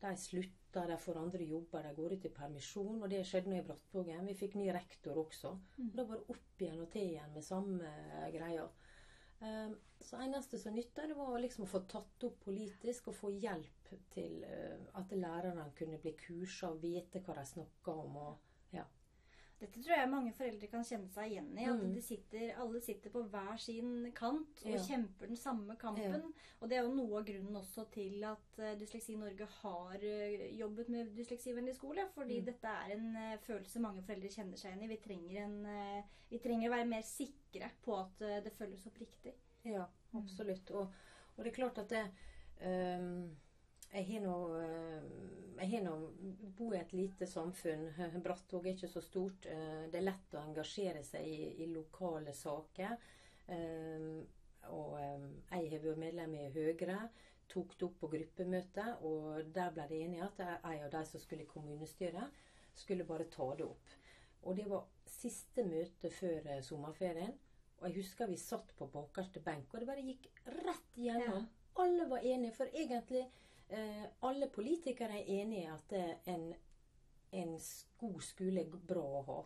[0.00, 2.98] de slutta, de får andre jobber, de går ut i permisjon.
[3.00, 4.26] Og det skjedde nå i Brattvågen.
[4.28, 5.54] Vi fikk ny rektor også.
[5.78, 5.88] Mm.
[5.88, 7.94] Og da var det opp igjen og til igjen med samme
[8.34, 8.66] greia.
[9.36, 13.32] Um, så eneste som nytta, det var liksom å få tatt opp politisk og få
[13.36, 18.20] hjelp til uh, at lærerne kunne bli kursa og vite hva de snakka om.
[18.24, 18.45] og
[19.56, 21.64] dette tror jeg mange foreldre kan kjenne seg igjen i.
[21.64, 21.94] At mm.
[22.04, 24.82] sitter, alle sitter på hver sin kant og ja.
[24.84, 26.26] kjemper den samme kampen.
[26.26, 26.50] Ja.
[26.60, 30.44] Og det er jo noe av grunnen også til at uh, Dysleksi Norge har uh,
[30.58, 32.04] jobbet med dysleksivennlig skole.
[32.12, 32.50] Fordi mm.
[32.50, 34.92] dette er en uh, følelse mange foreldre kjenner seg igjen i.
[34.92, 39.32] Vi trenger, en, vi trenger å være mer sikre på at det følges opp riktig.
[39.64, 39.88] Ja,
[40.20, 40.68] absolutt.
[40.76, 40.92] Og,
[41.32, 42.06] og, det er klart at det
[42.60, 43.26] um
[43.96, 47.86] jeg har nå, eh, bo i et lite samfunn.
[48.24, 49.46] Brattvåg er ikke så stort.
[49.48, 52.96] Eh, det er lett å engasjere seg i, i lokale saker.
[53.46, 54.10] Eh,
[54.74, 56.98] og jeg har vært medlem i Høyre.
[57.48, 61.22] Tok det opp på gruppemøte, og der ble det enige at en av de som
[61.22, 62.40] skulle i kommunestyret,
[62.76, 63.92] skulle bare ta det opp.
[64.42, 67.32] Og det var siste møte før sommerferien.
[67.78, 70.26] Og jeg husker vi satt på bakerste benk, og det bare gikk
[70.58, 71.46] rett gjennom.
[71.46, 71.70] Ja.
[71.84, 73.22] Alle var enige, for egentlig
[74.26, 75.94] alle politikere er enige i at
[76.30, 76.44] en,
[77.34, 77.54] en
[77.98, 79.38] god skole er bra å ha.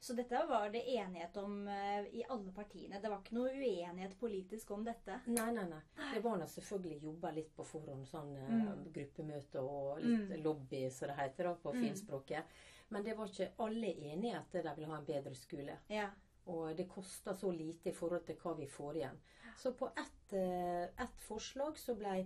[0.00, 3.00] Så dette var det enighet om uh, i alle partiene?
[3.02, 5.18] Det var ikke noe uenighet politisk om dette?
[5.26, 5.80] Nei, nei, nei.
[6.12, 8.06] Det var nå selvfølgelig jobba litt på forhånd.
[8.06, 8.84] Sånn uh, mm.
[8.94, 10.44] gruppemøte og litt mm.
[10.44, 11.80] lobby, som det heter da, på mm.
[11.82, 12.54] finspråket.
[12.94, 15.80] Men det var ikke alle enige i at de ville ha en bedre skole.
[15.90, 16.06] Ja.
[16.48, 19.18] Og det kosta så lite i forhold til hva vi får igjen.
[19.58, 22.20] Så på ett, uh, et forslag så blei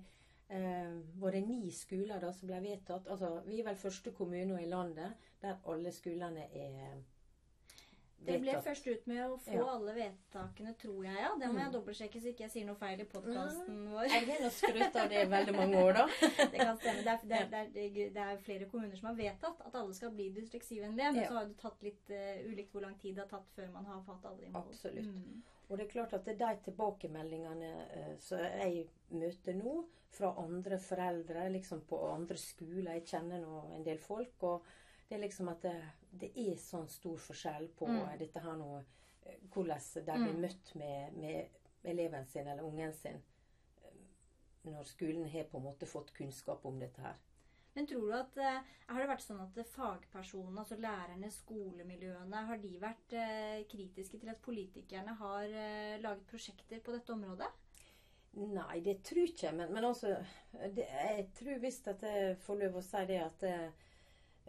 [0.49, 3.09] eh, var det ni skoler da som ble vedtatt.
[3.09, 7.03] Altså, vi er vel første kommune i landet der alle skolene er
[8.27, 9.65] Det ble først ut med å få ja.
[9.73, 11.17] alle vedtakene, tror jeg.
[11.19, 11.31] ja.
[11.41, 11.75] Det må jeg mm.
[11.77, 13.87] dobbeltsjekke så ikke jeg sier noe feil i podkasten mm.
[13.93, 14.09] vår.
[14.13, 16.05] Jeg har skrytt av det i veldig mange år, da.
[16.53, 17.05] det kan stemme.
[17.07, 19.97] Det er, det, er, det, er, det er, flere kommuner som har vedtatt at alle
[19.99, 21.15] skal bli dysleksivennlige.
[21.17, 21.31] Men ja.
[21.31, 23.91] så har det tatt litt uh, ulikt hvor lang tid det har tatt før man
[23.91, 24.69] har fått alle i mål.
[24.69, 25.11] Absolutt.
[25.17, 25.43] Mm.
[25.69, 29.81] Og det er klart at det er de tilbakemeldingene uh, som jeg møter nå
[30.13, 34.37] fra andre foreldre, liksom på andre skoler Jeg kjenner nå en del folk.
[34.45, 34.67] og
[35.13, 35.75] det er liksom at det,
[36.21, 37.99] det er sånn stor forskjell på mm.
[38.17, 40.41] dette her nå eh, Hvordan de blir mm.
[40.41, 43.19] møtt med, med, eleven sin eller ungen sin
[43.83, 43.99] eh,
[44.71, 47.21] når skolen har på en måte fått kunnskap om dette her.
[47.75, 52.65] Men tror du at eh, Har det vært sånn at fagpersonene, altså lærerne, skolemiljøene, har
[52.65, 53.17] de vært
[53.69, 55.57] kritiske til at politikerne har
[56.01, 57.53] laget prosjekter på dette området?
[58.41, 59.53] Nei, det tror jeg ikke.
[59.61, 60.17] Men, men altså
[60.73, 63.57] det, Jeg tror visst at jeg får lov å si det at det,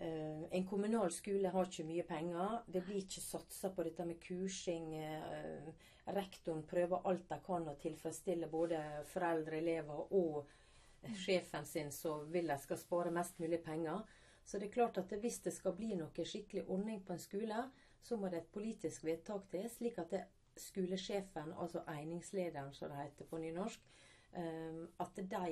[0.02, 2.58] Uh, en kommunal skole har ikke mye penger.
[2.66, 4.96] Det blir ikke satsa på dette med kursing.
[4.98, 5.70] Uh,
[6.16, 12.20] rektoren prøver alt de kan å tilfredsstille både foreldre, elever og uh, sjefen sin, så
[12.34, 14.02] vil de skal spare mest mulig penger.
[14.44, 17.66] Så det er klart at hvis det skal bli noe skikkelig ordning på en skole,
[18.04, 20.26] så må det et politisk vedtak til, slik at det
[20.60, 23.86] skolesjefen, altså einingslederen som det heter på nynorsk,
[24.34, 25.50] at de har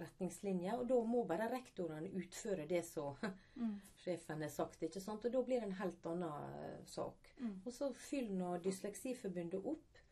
[0.00, 0.78] retningslinjer.
[0.80, 3.16] Og da må bare rektorene utføre det som
[3.60, 3.76] mm.
[4.04, 4.82] sjefen har sagt.
[4.82, 5.24] ikke sant?
[5.24, 7.32] Og da blir det en helt annen uh, sak.
[7.40, 7.54] Mm.
[7.64, 10.02] Og så fyller nå Dysleksiforbundet opp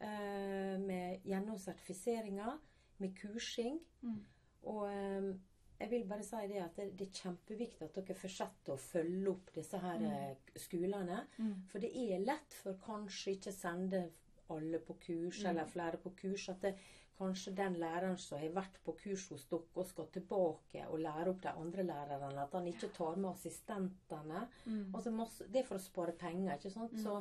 [0.00, 2.58] eh, med gjennomsertifiseringer,
[3.00, 3.80] med kursing.
[4.02, 4.20] Mm.
[4.70, 5.30] Og eh,
[5.80, 9.30] jeg vil bare si det at det, det, er kjempeviktig at dere fortsetter å følge
[9.32, 10.56] opp disse her mm.
[10.60, 11.22] skolene.
[11.38, 11.54] Mm.
[11.70, 14.02] For det er lett for kanskje ikke sende
[14.50, 15.70] alle på kurs, eller mm.
[15.72, 16.48] flere på kurs.
[16.52, 16.74] At det,
[17.20, 21.34] kanskje den læreren som har vært på kurs hos dere, og skal tilbake og lære
[21.34, 22.30] opp de andre lærerne.
[22.46, 24.46] At han ikke tar med assistentene.
[24.64, 24.88] Mm.
[24.94, 26.56] Altså masse, det er for å spare penger.
[26.56, 26.96] ikke sant?
[26.96, 27.02] Mm.
[27.04, 27.18] Så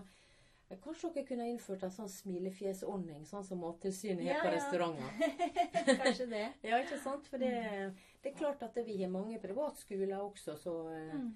[0.69, 4.55] eh, Kanskje dere kunne innført en sånn smilefjesordning, sånn som Mattilsynet har ja, på ja.
[4.55, 5.45] restauranter.
[6.05, 6.47] kanskje det.
[6.69, 7.29] ja, ikke sant?
[7.31, 7.53] For det,
[8.23, 11.31] det, er klart at vi har mange privatskoler også, så eh, mm.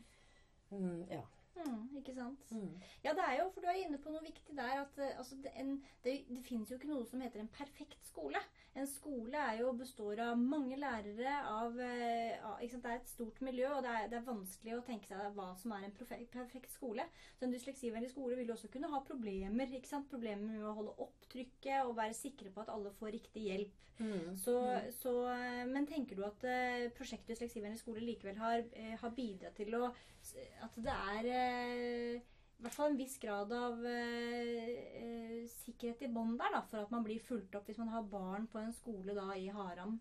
[0.80, 1.24] mm ja.
[1.56, 2.52] Mm, ikke sant.
[2.52, 2.82] Mm.
[3.04, 4.82] Ja, det er jo, for du er inne på noe viktig der.
[4.82, 8.08] at eh, altså, det, en, det, det, finnes jo ikke noe som heter en perfekt
[8.08, 8.42] skole.
[8.74, 13.84] En skole jo, består av mange lærere, av, eh, Det er et stort miljø, og
[13.84, 17.06] det er, det er, vanskelig å tenke seg hva som er en perfekt, perfekt skole.
[17.38, 19.78] Så en dysleksivennlig skole vil jo også kunne ha problemer.
[20.10, 23.88] Problemer med å holde opp trykket og være sikre på at alle får riktig hjelp.
[24.00, 24.36] Mm.
[24.42, 24.92] Så, mm.
[24.98, 26.46] så, eh, men tenker du at
[26.98, 28.66] prosjektet Dysleksivennlig skole likevel har,
[29.00, 29.92] har bidratt til å
[30.66, 32.24] At det er
[32.64, 37.04] hvert fall en viss grad av eh, sikkerhet i bånd der, da, for at man
[37.06, 39.98] blir fulgt opp hvis man har barn på en skole da i Haram?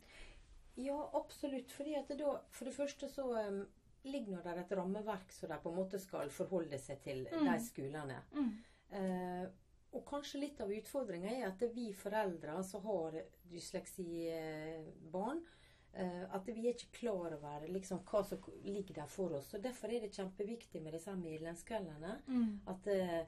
[0.81, 1.73] Ja, absolutt.
[1.73, 3.63] fordi at det da, For det første så um,
[4.09, 7.45] ligger det der et rammeverk som de på en måte skal forholde seg til, mm.
[7.51, 8.19] de skolene.
[8.33, 8.53] Mm.
[8.93, 9.45] Uh,
[9.93, 13.19] og kanskje litt av utfordringa er at vi foreldre som har
[13.53, 15.62] dysleksibarn, Eh,
[15.95, 19.53] at vi er ikke klar over liksom, hva som ligger der for oss.
[19.55, 22.15] og Derfor er det kjempeviktig med disse medlemskveldene.
[22.27, 22.61] Mm.
[22.73, 23.21] At eh,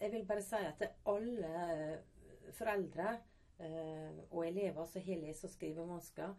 [0.00, 1.98] Jeg vil bare si at alle
[2.54, 3.16] foreldre
[3.58, 6.34] eh, og elever som har lese- og skrivevansker,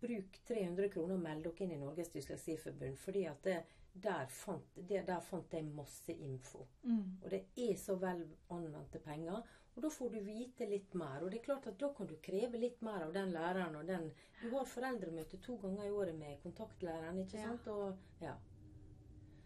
[0.00, 2.96] bruk 300 kroner og meld dere inn i Norges Dysleksiforbund.
[2.98, 3.60] fordi at det,
[3.94, 6.66] der, fant, det, der fant jeg masse info.
[6.82, 7.20] Mm.
[7.22, 9.42] Og det er så vel anvendte penger.
[9.74, 11.22] Og da får du vite litt mer.
[11.22, 13.88] Og det er klart at da kan du kreve litt mer av den læreren og
[13.88, 14.10] den
[14.42, 17.48] Du har foreldremøte to ganger i året med kontaktlæreren, ikke ja.
[17.48, 17.70] sant?
[17.72, 18.34] Og, ja.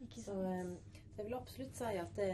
[0.05, 2.33] Ikke så, um, så, jeg vil absolutt si at det,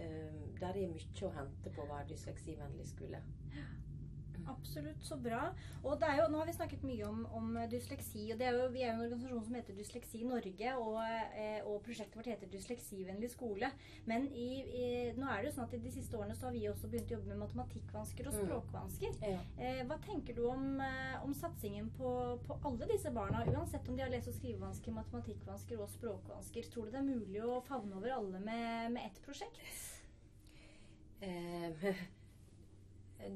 [0.00, 3.22] um, der er mye å hente på å være dysleksivennlig skole.
[3.54, 3.68] Ja.
[4.46, 5.02] Absolutt.
[5.04, 5.48] Så bra.
[5.82, 8.28] Og det er jo, nå har vi snakket mye om, om dysleksi.
[8.32, 10.98] og er jo, Vi er jo en organisasjon som heter Dysleksi Norge, og,
[11.34, 13.70] eh, og prosjektet vårt heter Dysleksivennlig skole.
[14.06, 14.86] Men i, i,
[15.18, 17.12] nå er det jo sånn at i de siste årene så har vi også begynt
[17.12, 18.42] å jobbe med matematikkvansker og mm.
[18.44, 19.16] språkvansker.
[19.18, 19.28] Mm.
[19.32, 19.40] Ja.
[19.58, 22.12] Eh, hva tenker du om, eh, om satsingen på,
[22.46, 26.70] på, alle disse barna, uansett om de har lese- og skrivevansker, matematikkvansker og språkvansker?
[26.72, 29.62] Tror du det er mulig å favne over alle med, med ett prosjekt?
[31.20, 31.88] Eh,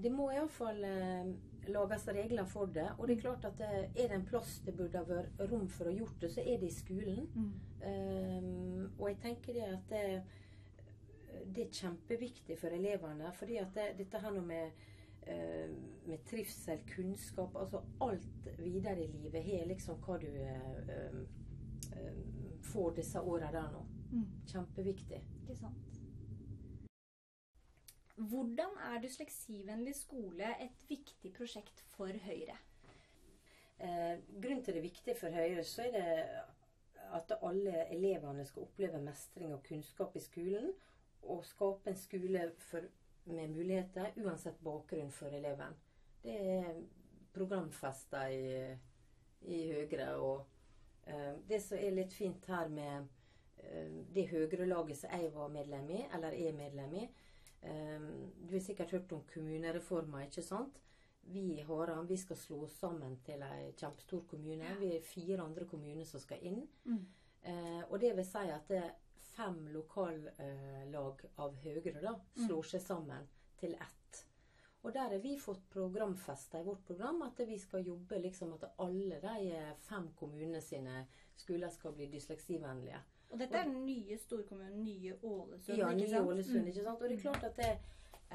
[0.02, 1.32] det må iallfall eh,
[1.70, 2.86] lages regler for det.
[2.98, 5.68] Og det er klart at det, er det en plass det burde ha vært rom
[5.70, 7.26] for å gjort det, så er det i skolen.
[7.34, 7.50] Mm.
[7.82, 10.04] Um, og jeg tenker det at det,
[11.54, 13.32] det, er kjempeviktig for elevene.
[13.34, 14.84] fordi at det, dette her med,
[15.26, 15.72] uh,
[16.06, 21.22] med trivsel, kunnskap, altså alt videre i livet har liksom hva du uh,
[21.96, 22.22] uh,
[22.72, 23.86] får disse åra der nå.
[24.12, 24.28] Mm.
[24.46, 25.24] Kjempeviktig.
[25.42, 25.91] Ikke sant.
[28.16, 32.56] Hvordan er dysleksivennlig skole et viktig prosjekt for Høyre?
[33.80, 36.42] Eh, grunnen til det er viktig for Høyre, så er det
[37.12, 40.72] at alle elevene skal oppleve mestring og kunnskap i skolen.
[41.22, 42.84] Og skape en skole for,
[43.24, 45.74] med muligheter uansett bakgrunn for eleven.
[46.22, 46.82] Det er
[47.32, 48.76] programfesta i,
[49.40, 50.12] i Høyre.
[50.16, 50.46] Og
[51.06, 53.08] eh, det som er litt fint her med
[53.56, 57.10] eh, det Høyre-laget som jeg var medlem i, eller er medlem i
[57.62, 60.80] Du har sikkert hørt om kommunereforma, ikke sant?
[61.30, 64.74] Vi i Haram vi skal slå oss sammen til en kjempestor kommune.
[64.80, 66.64] Vi er fire andre kommuner som skal inn.
[66.84, 67.04] Mm.
[67.42, 68.96] Eh, og det vil si at det er
[69.32, 74.20] fem lokallag av Høyre da, slår seg sammen til ett.
[74.82, 78.72] Og der har vi fått programfesta i vårt program at vi skal jobbe liksom at
[78.82, 81.04] alle de fem kommunene sine
[81.38, 82.98] skoler skal bli dysleksivennlige.
[83.32, 87.00] Og dette er den nye storkommunen, nye Ålesund, ja, nye Ålesund, ikke sant.
[87.00, 87.70] Og det er klart at det,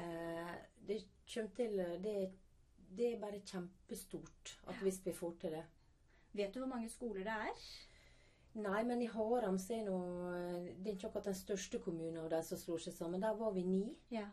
[0.02, 0.54] eh,
[0.88, 0.96] det
[1.32, 2.16] kommer til det,
[2.88, 5.62] det, er bare kjempestort at hvis vi får til det.
[6.32, 7.62] Vet du hvor mange skoler det er?
[8.58, 9.98] Nei, men i Haram så er nå
[10.80, 13.22] Det er ikke akkurat den største kommunen av de som slår seg sammen.
[13.22, 13.84] Der var vi ni.
[14.10, 14.26] Ja.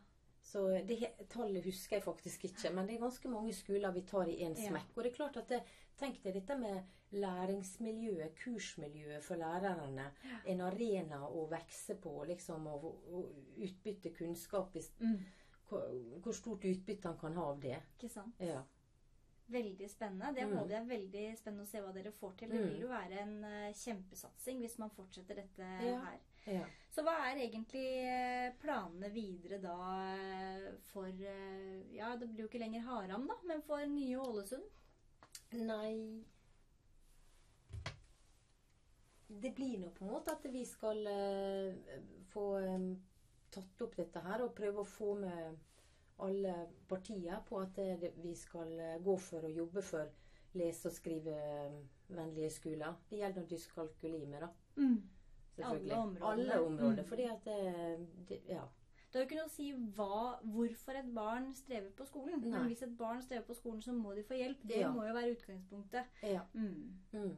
[0.46, 2.72] Så det tallet husker jeg faktisk ikke.
[2.74, 4.90] Men det er ganske mange skoler vi tar i én smekk.
[4.90, 4.96] Ja.
[4.96, 5.62] Og det er klart at det,
[6.00, 10.10] Tenk deg dette med læringsmiljøet, kursmiljøet for lærerne.
[10.26, 10.38] Ja.
[10.52, 14.76] En arena å vokse på, liksom, og, og utbytte kunnskap.
[15.00, 15.20] Mm.
[15.70, 15.86] Hvor,
[16.22, 17.78] hvor, stort utbytte han kan ha av det.
[17.96, 18.42] Ikke sant.
[18.44, 18.62] Ja.
[19.48, 20.34] Veldig spennende.
[20.34, 20.72] Det mm.
[20.74, 22.54] er veldig spennende å se hva dere får til.
[22.54, 22.80] Det vil mm.
[22.82, 26.00] jo være en uh, kjempesatsing hvis man fortsetter dette ja.
[26.08, 26.24] her.
[26.46, 26.64] Ja.
[26.94, 29.78] Så hva er egentlig eh, planene videre da
[30.14, 34.68] eh, for Ja, det blir jo ikke lenger Haram, da, men for nye Ålesund?
[35.52, 36.24] Nei
[39.28, 41.96] Det blir nå på en måte at vi skal uh,
[42.32, 42.90] få um,
[43.54, 45.58] tatt opp dette her og prøve å få med
[46.26, 46.54] alle
[46.88, 50.08] partier på at det, vi skal eh, gå for å jobbe for
[50.56, 52.96] lese- og skrivevennlige skoler.
[53.10, 54.50] Det gjelder dyskalkuli med, da.
[54.80, 55.02] Mm.
[55.64, 56.32] Alle områder.
[56.32, 57.10] Alle områder mm.
[57.10, 58.64] Fordi at det, det, Ja.
[59.16, 60.16] Det har jo ikke noe å si hva,
[60.52, 62.42] hvorfor et barn strever på skolen.
[62.42, 62.50] Nei.
[62.52, 64.66] Men hvis et barn strever på skolen, så må de få hjelp.
[64.68, 64.90] Det ja.
[64.92, 66.18] må jo være utgangspunktet.
[66.28, 66.42] Ja.
[66.52, 66.98] Mm.
[67.14, 67.38] Mm.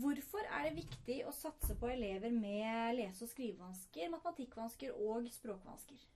[0.00, 6.08] Hvorfor er det viktig å satse på elever med lese- og skrivevansker, matematikkvansker og språkvansker?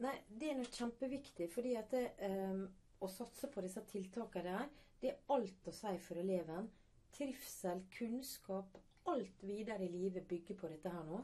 [0.00, 1.50] Nei, det er nok kjempeviktig.
[1.52, 2.64] fordi at det, um,
[3.04, 4.72] å satse på disse tiltakene der,
[5.04, 6.72] det er alt å si for eleven.
[7.12, 8.80] Trivsel, kunnskap,
[9.12, 11.20] alt videre i livet bygger på dette her nå.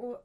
[0.00, 0.18] Og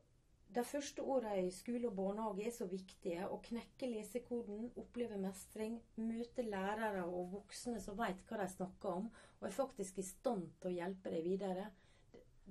[0.56, 3.28] de første åra i skole og barnehage er så viktige.
[3.28, 9.10] Å knekke lesekoden, oppleve mestring, møte lærere og voksne som vet hva de snakker om,
[9.40, 11.72] og er faktisk i stand til å hjelpe deg videre.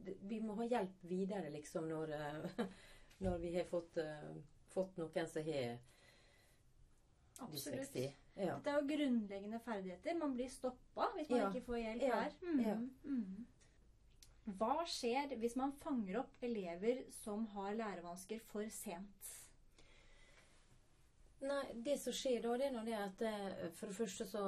[0.04, 2.12] Vi må ha hjelp videre, liksom, når,
[3.24, 4.34] når vi har fått uh,
[4.74, 5.78] fått noen som har
[7.52, 8.06] dysleksi.
[8.34, 8.56] Ja.
[8.56, 10.16] Dette er jo grunnleggende ferdigheter.
[10.18, 11.50] Man blir stoppa hvis man ja.
[11.50, 12.22] ikke får hjelp ja.
[12.22, 12.32] her.
[12.42, 12.88] Mm.
[13.04, 13.46] Mm.
[14.44, 19.30] Hva skjer hvis man fanger opp elever som har lærevansker for sent?
[21.44, 24.44] Nei, Det som skjer da, det er det at eh, for det første så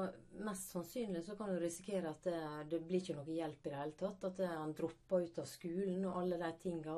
[0.47, 3.73] mest sannsynlig så kan du risikere at det, eh, det blir ikke noe hjelp i
[3.73, 4.25] det hele tatt.
[4.31, 6.97] At han eh, dropper ut av skolen og alle de tinga.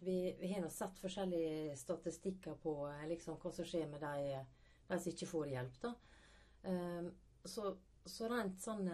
[0.00, 2.74] Vi, vi har nå sett forskjellige statistikker på
[3.10, 4.40] liksom, hva som skjer med de,
[4.88, 5.80] de som ikke får hjelp.
[5.82, 5.94] da.
[6.62, 7.08] Um,
[7.44, 7.72] så,
[8.04, 8.88] så, rent sånn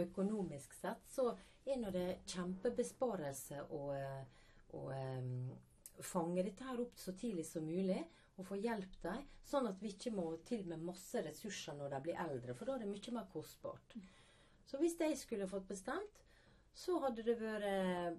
[0.00, 1.32] økonomisk sett så
[1.66, 5.54] er nå det kjempebesparelse å, eh, å um,
[6.04, 8.02] fange dette her opp så tidlig som mulig
[8.34, 12.00] og få hjelp dem, sånn at vi ikke må til med masse ressurser når de
[12.08, 13.94] blir eldre, for da er det mye mer kostbart.
[14.66, 16.24] Så hvis jeg skulle fått bestemt,
[16.74, 18.16] så hadde det vært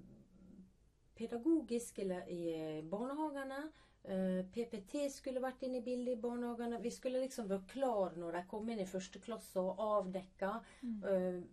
[1.15, 3.59] pedagogisk eller i eh, barnehagene.
[4.03, 6.81] Eh, PPT skulle vært inne i bildet i barnehagene.
[6.83, 10.51] Vi skulle liksom vært klar når de kom inn i første klasse og avdekka.
[10.83, 11.45] Mm.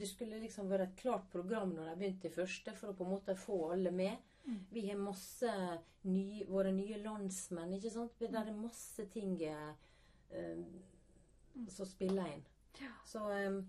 [0.00, 2.96] Eh, det skulle liksom være et klart program når de begynte i første, for å
[2.96, 4.16] på en måte få alle med.
[4.46, 4.60] Mm.
[4.70, 5.52] Vi har masse
[6.02, 7.74] ny, våre nye landsmenn.
[7.76, 8.16] ikke sant?
[8.18, 9.74] Det er masse ting eh,
[11.68, 12.46] som spiller inn.
[12.80, 12.94] Ja.
[13.04, 13.60] Så um,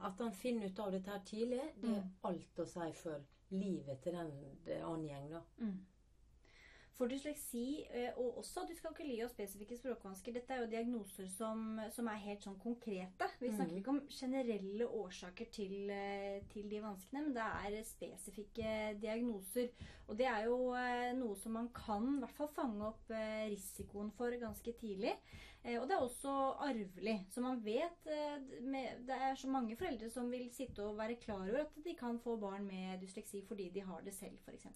[0.00, 2.14] at han finner ut av dette her tidlig, det er mm.
[2.26, 3.22] alt å si for
[3.54, 4.32] livet til den
[4.66, 5.42] det angjeng, da.
[5.60, 5.76] Mm.
[6.94, 12.06] For dysleksi eh, og også dyskalkuli og spesifikke språkvansker, dette er jo diagnoser som, som
[12.06, 13.26] er helt sånn konkrete.
[13.40, 13.80] Vi snakker mm.
[13.80, 19.72] ikke om generelle årsaker til, eh, til, de vanskene, men det er spesifikke diagnoser.
[20.06, 23.10] Og det er jo eh, noe som man kan i hvert fall fange opp
[23.50, 25.16] risikoen for ganske tidlig.
[25.64, 27.14] Og det er også arvelig.
[27.32, 31.62] Så man vet Det er så mange foreldre som vil sitte og være klar over
[31.62, 34.68] at de kan få barn med dysleksi fordi de har det selv, f.eks.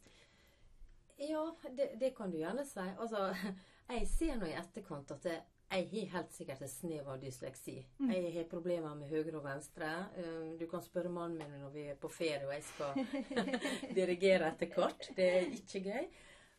[1.19, 2.85] Ja, det, det, kan du gjerne si.
[2.99, 3.29] Altså,
[3.95, 5.39] jeg ser nå i etterkant at det,
[5.69, 7.77] jeg har helt sikkert et snev av dysleksi.
[7.99, 8.13] Mm.
[8.15, 9.91] Jeg har problemer med høyre og venstre.
[10.17, 13.03] Um, du kan spørre mannen min når vi er på ferie og jeg skal
[13.99, 15.11] dirigere etter kart.
[15.17, 16.09] Det er ikke gøy.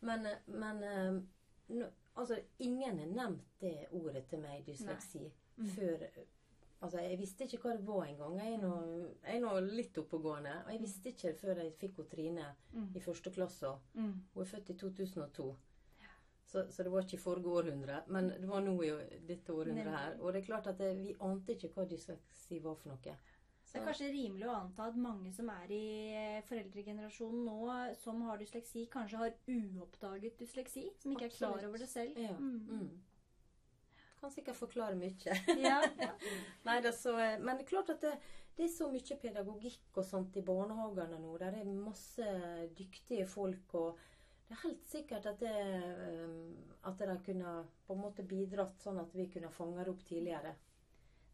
[0.05, 1.23] Men, men um,
[1.79, 5.25] no, altså, ingen har nevnt det ordet til meg, dysleksi,
[5.57, 5.71] mm.
[5.73, 6.05] før
[6.79, 8.37] Altså, Jeg visste ikke hva det var engang.
[8.39, 8.75] Jeg er nå,
[9.25, 10.53] jeg er nå litt oppegående.
[10.65, 12.93] Og jeg visste ikke før jeg fikk Trine mm.
[12.95, 13.73] i første klasse.
[13.93, 14.13] Mm.
[14.33, 15.49] Hun er født i 2002.
[16.49, 18.89] Så, så, det var ikke i forrige århundre, men det var nå i
[19.27, 20.15] dette århundret her.
[20.17, 23.13] Og det er klart at det, vi ante ikke hva dysleksi var for noe.
[23.69, 23.75] Så.
[23.75, 25.83] Det er kanskje rimelig å anta at mange som er i
[26.17, 27.57] eh, foreldregenerasjonen nå,
[28.01, 30.87] som har dysleksi, kanskje har uoppdaget dysleksi?
[30.97, 31.43] Som ikke Absolutt.
[31.43, 32.17] er klar over det selv?
[32.17, 32.33] Ja.
[32.33, 32.89] Mm.
[34.19, 35.39] Kan sikkert forklare mye.
[35.69, 36.11] Ja, ja.
[36.67, 38.13] Nei, det så, eh, men det er klart at det,
[38.57, 41.35] det, er så mye pedagogikk og sånt i barnehagene nå.
[41.41, 42.31] Der er masse
[42.77, 43.75] dyktige folk.
[43.79, 43.99] og
[44.49, 45.57] det er helt sikkert at, det,
[46.25, 46.55] um,
[46.89, 47.51] at de kunne
[47.85, 50.55] på en måte bidratt sånn at vi kunne fange det opp tidligere.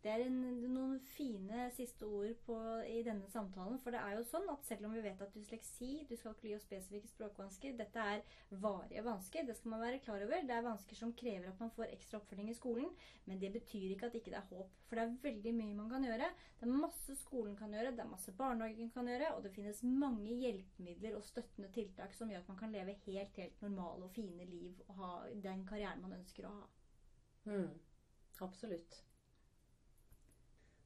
[0.05, 0.35] Det er en,
[0.69, 3.79] noen fine siste ord på, i denne samtalen.
[3.81, 7.09] For det er jo sånn at selv om vi vet at dysleksi, dyskalkuli og spesifikke
[7.09, 8.21] språkvansker, dette er
[8.61, 10.43] varige vansker, det skal man være klar over.
[10.45, 12.91] Det er vansker som krever at man får ekstra oppfølging i skolen.
[13.25, 14.75] Men det betyr ikke at ikke det er håp.
[14.85, 16.29] For det er veldig mye man kan gjøre.
[16.59, 19.81] Det er masse skolen kan gjøre, det er masse barnehagen kan gjøre, og det finnes
[19.89, 24.13] mange hjelpemidler og støttende tiltak som gjør at man kan leve helt, helt normale og
[24.13, 25.11] fine liv og ha
[25.49, 26.63] den karrieren man ønsker å ha.
[27.49, 27.73] Mm,
[28.45, 29.01] absolutt.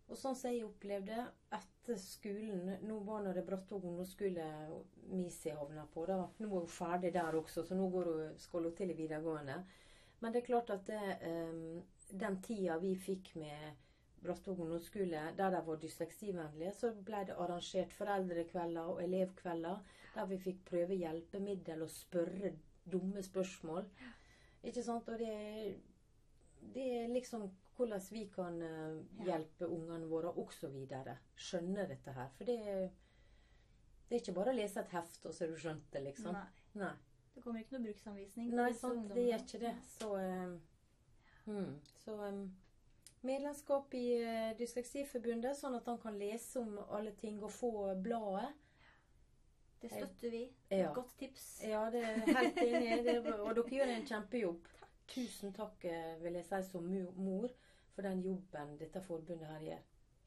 [0.09, 1.17] Og sånn som jeg opplevde
[1.53, 4.45] etter skolen Nå var det Brattvåg ungdomsskole
[5.13, 6.05] Misi havna på.
[6.09, 6.23] da.
[6.39, 9.59] Nå er hun ferdig der også, så nå går hun, skal hun til i videregående.
[10.19, 13.85] Men det er klart at det, um, den tida vi fikk med
[14.19, 19.79] Brattvåg ungdomsskole, der de var dysleksivennlige, så ble det arrangert foreldrekvelder og elevkvelder
[20.15, 22.51] der vi fikk prøve hjelpemiddel og spørre
[22.91, 23.85] dumme spørsmål.
[24.63, 25.07] Ikke sant?
[25.07, 25.77] Og det,
[26.75, 27.47] det er liksom
[27.79, 30.73] hvordan vi kan uh, hjelpe ungene våre osv.
[31.39, 32.31] Skjønne dette her.
[32.37, 35.85] For det, det, er ikke bare å lese et heft, og så har du skjønt
[35.93, 36.35] det, liksom.
[36.35, 36.47] Nei.
[36.81, 36.95] Nei.
[37.35, 38.49] Det kommer ikke noe bruksanvisning.
[38.57, 39.75] Nei, sant, det gjør ikke det.
[39.93, 41.69] Så, uh, hmm.
[42.01, 42.41] så um,
[43.29, 47.71] medlemskap i uh, Dysleksiforbundet, sånn at han kan lese om alle ting og få
[48.03, 48.51] bladet.
[49.79, 50.43] Det støtter vi.
[50.75, 50.91] Ja.
[50.91, 51.47] Godt tips.
[51.63, 53.15] Ja, det er helt enig.
[53.37, 54.67] Og dere gjør en kjempejobb.
[55.13, 55.87] Tusen takk,
[56.19, 57.47] vil jeg si, som mor
[57.99, 59.79] for den jobben dette forbundet her gjør.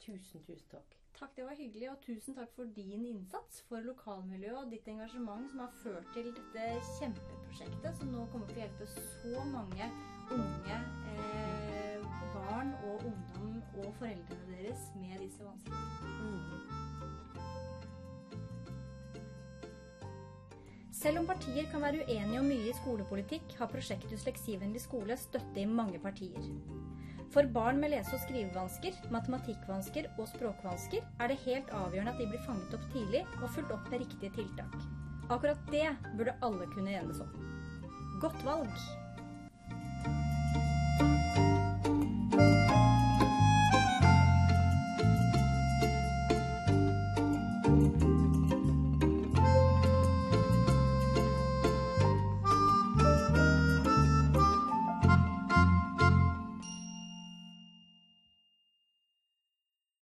[0.04, 0.96] Tusen, tusen takk.
[1.16, 1.86] Takk, det var hyggelig.
[1.90, 6.28] Og tusen takk for din innsats for lokalmiljøet og ditt engasjement som har ført til
[6.36, 6.66] dette
[6.98, 9.88] kjempeprosjektet, som nå kommer til å hjelpe så mange
[10.36, 10.78] unge
[11.14, 12.04] eh,
[12.34, 16.42] barn og ungdom og foreldrene deres med disse vanskelighetene.
[21.02, 25.64] Selv om partier kan være uenige om mye i skolepolitikk, har prosjektet Dysleksivennlig skole støtte
[25.64, 26.52] i mange partier.
[27.32, 32.26] For barn med lese- og skrivevansker, matematikkvansker og språkvansker er det helt avgjørende at de
[32.28, 34.74] blir fanget opp tidlig og fulgt opp med riktige tiltak.
[35.32, 35.86] Akkurat det
[36.18, 37.32] burde alle kunne enes om.
[38.20, 39.01] Godt valg!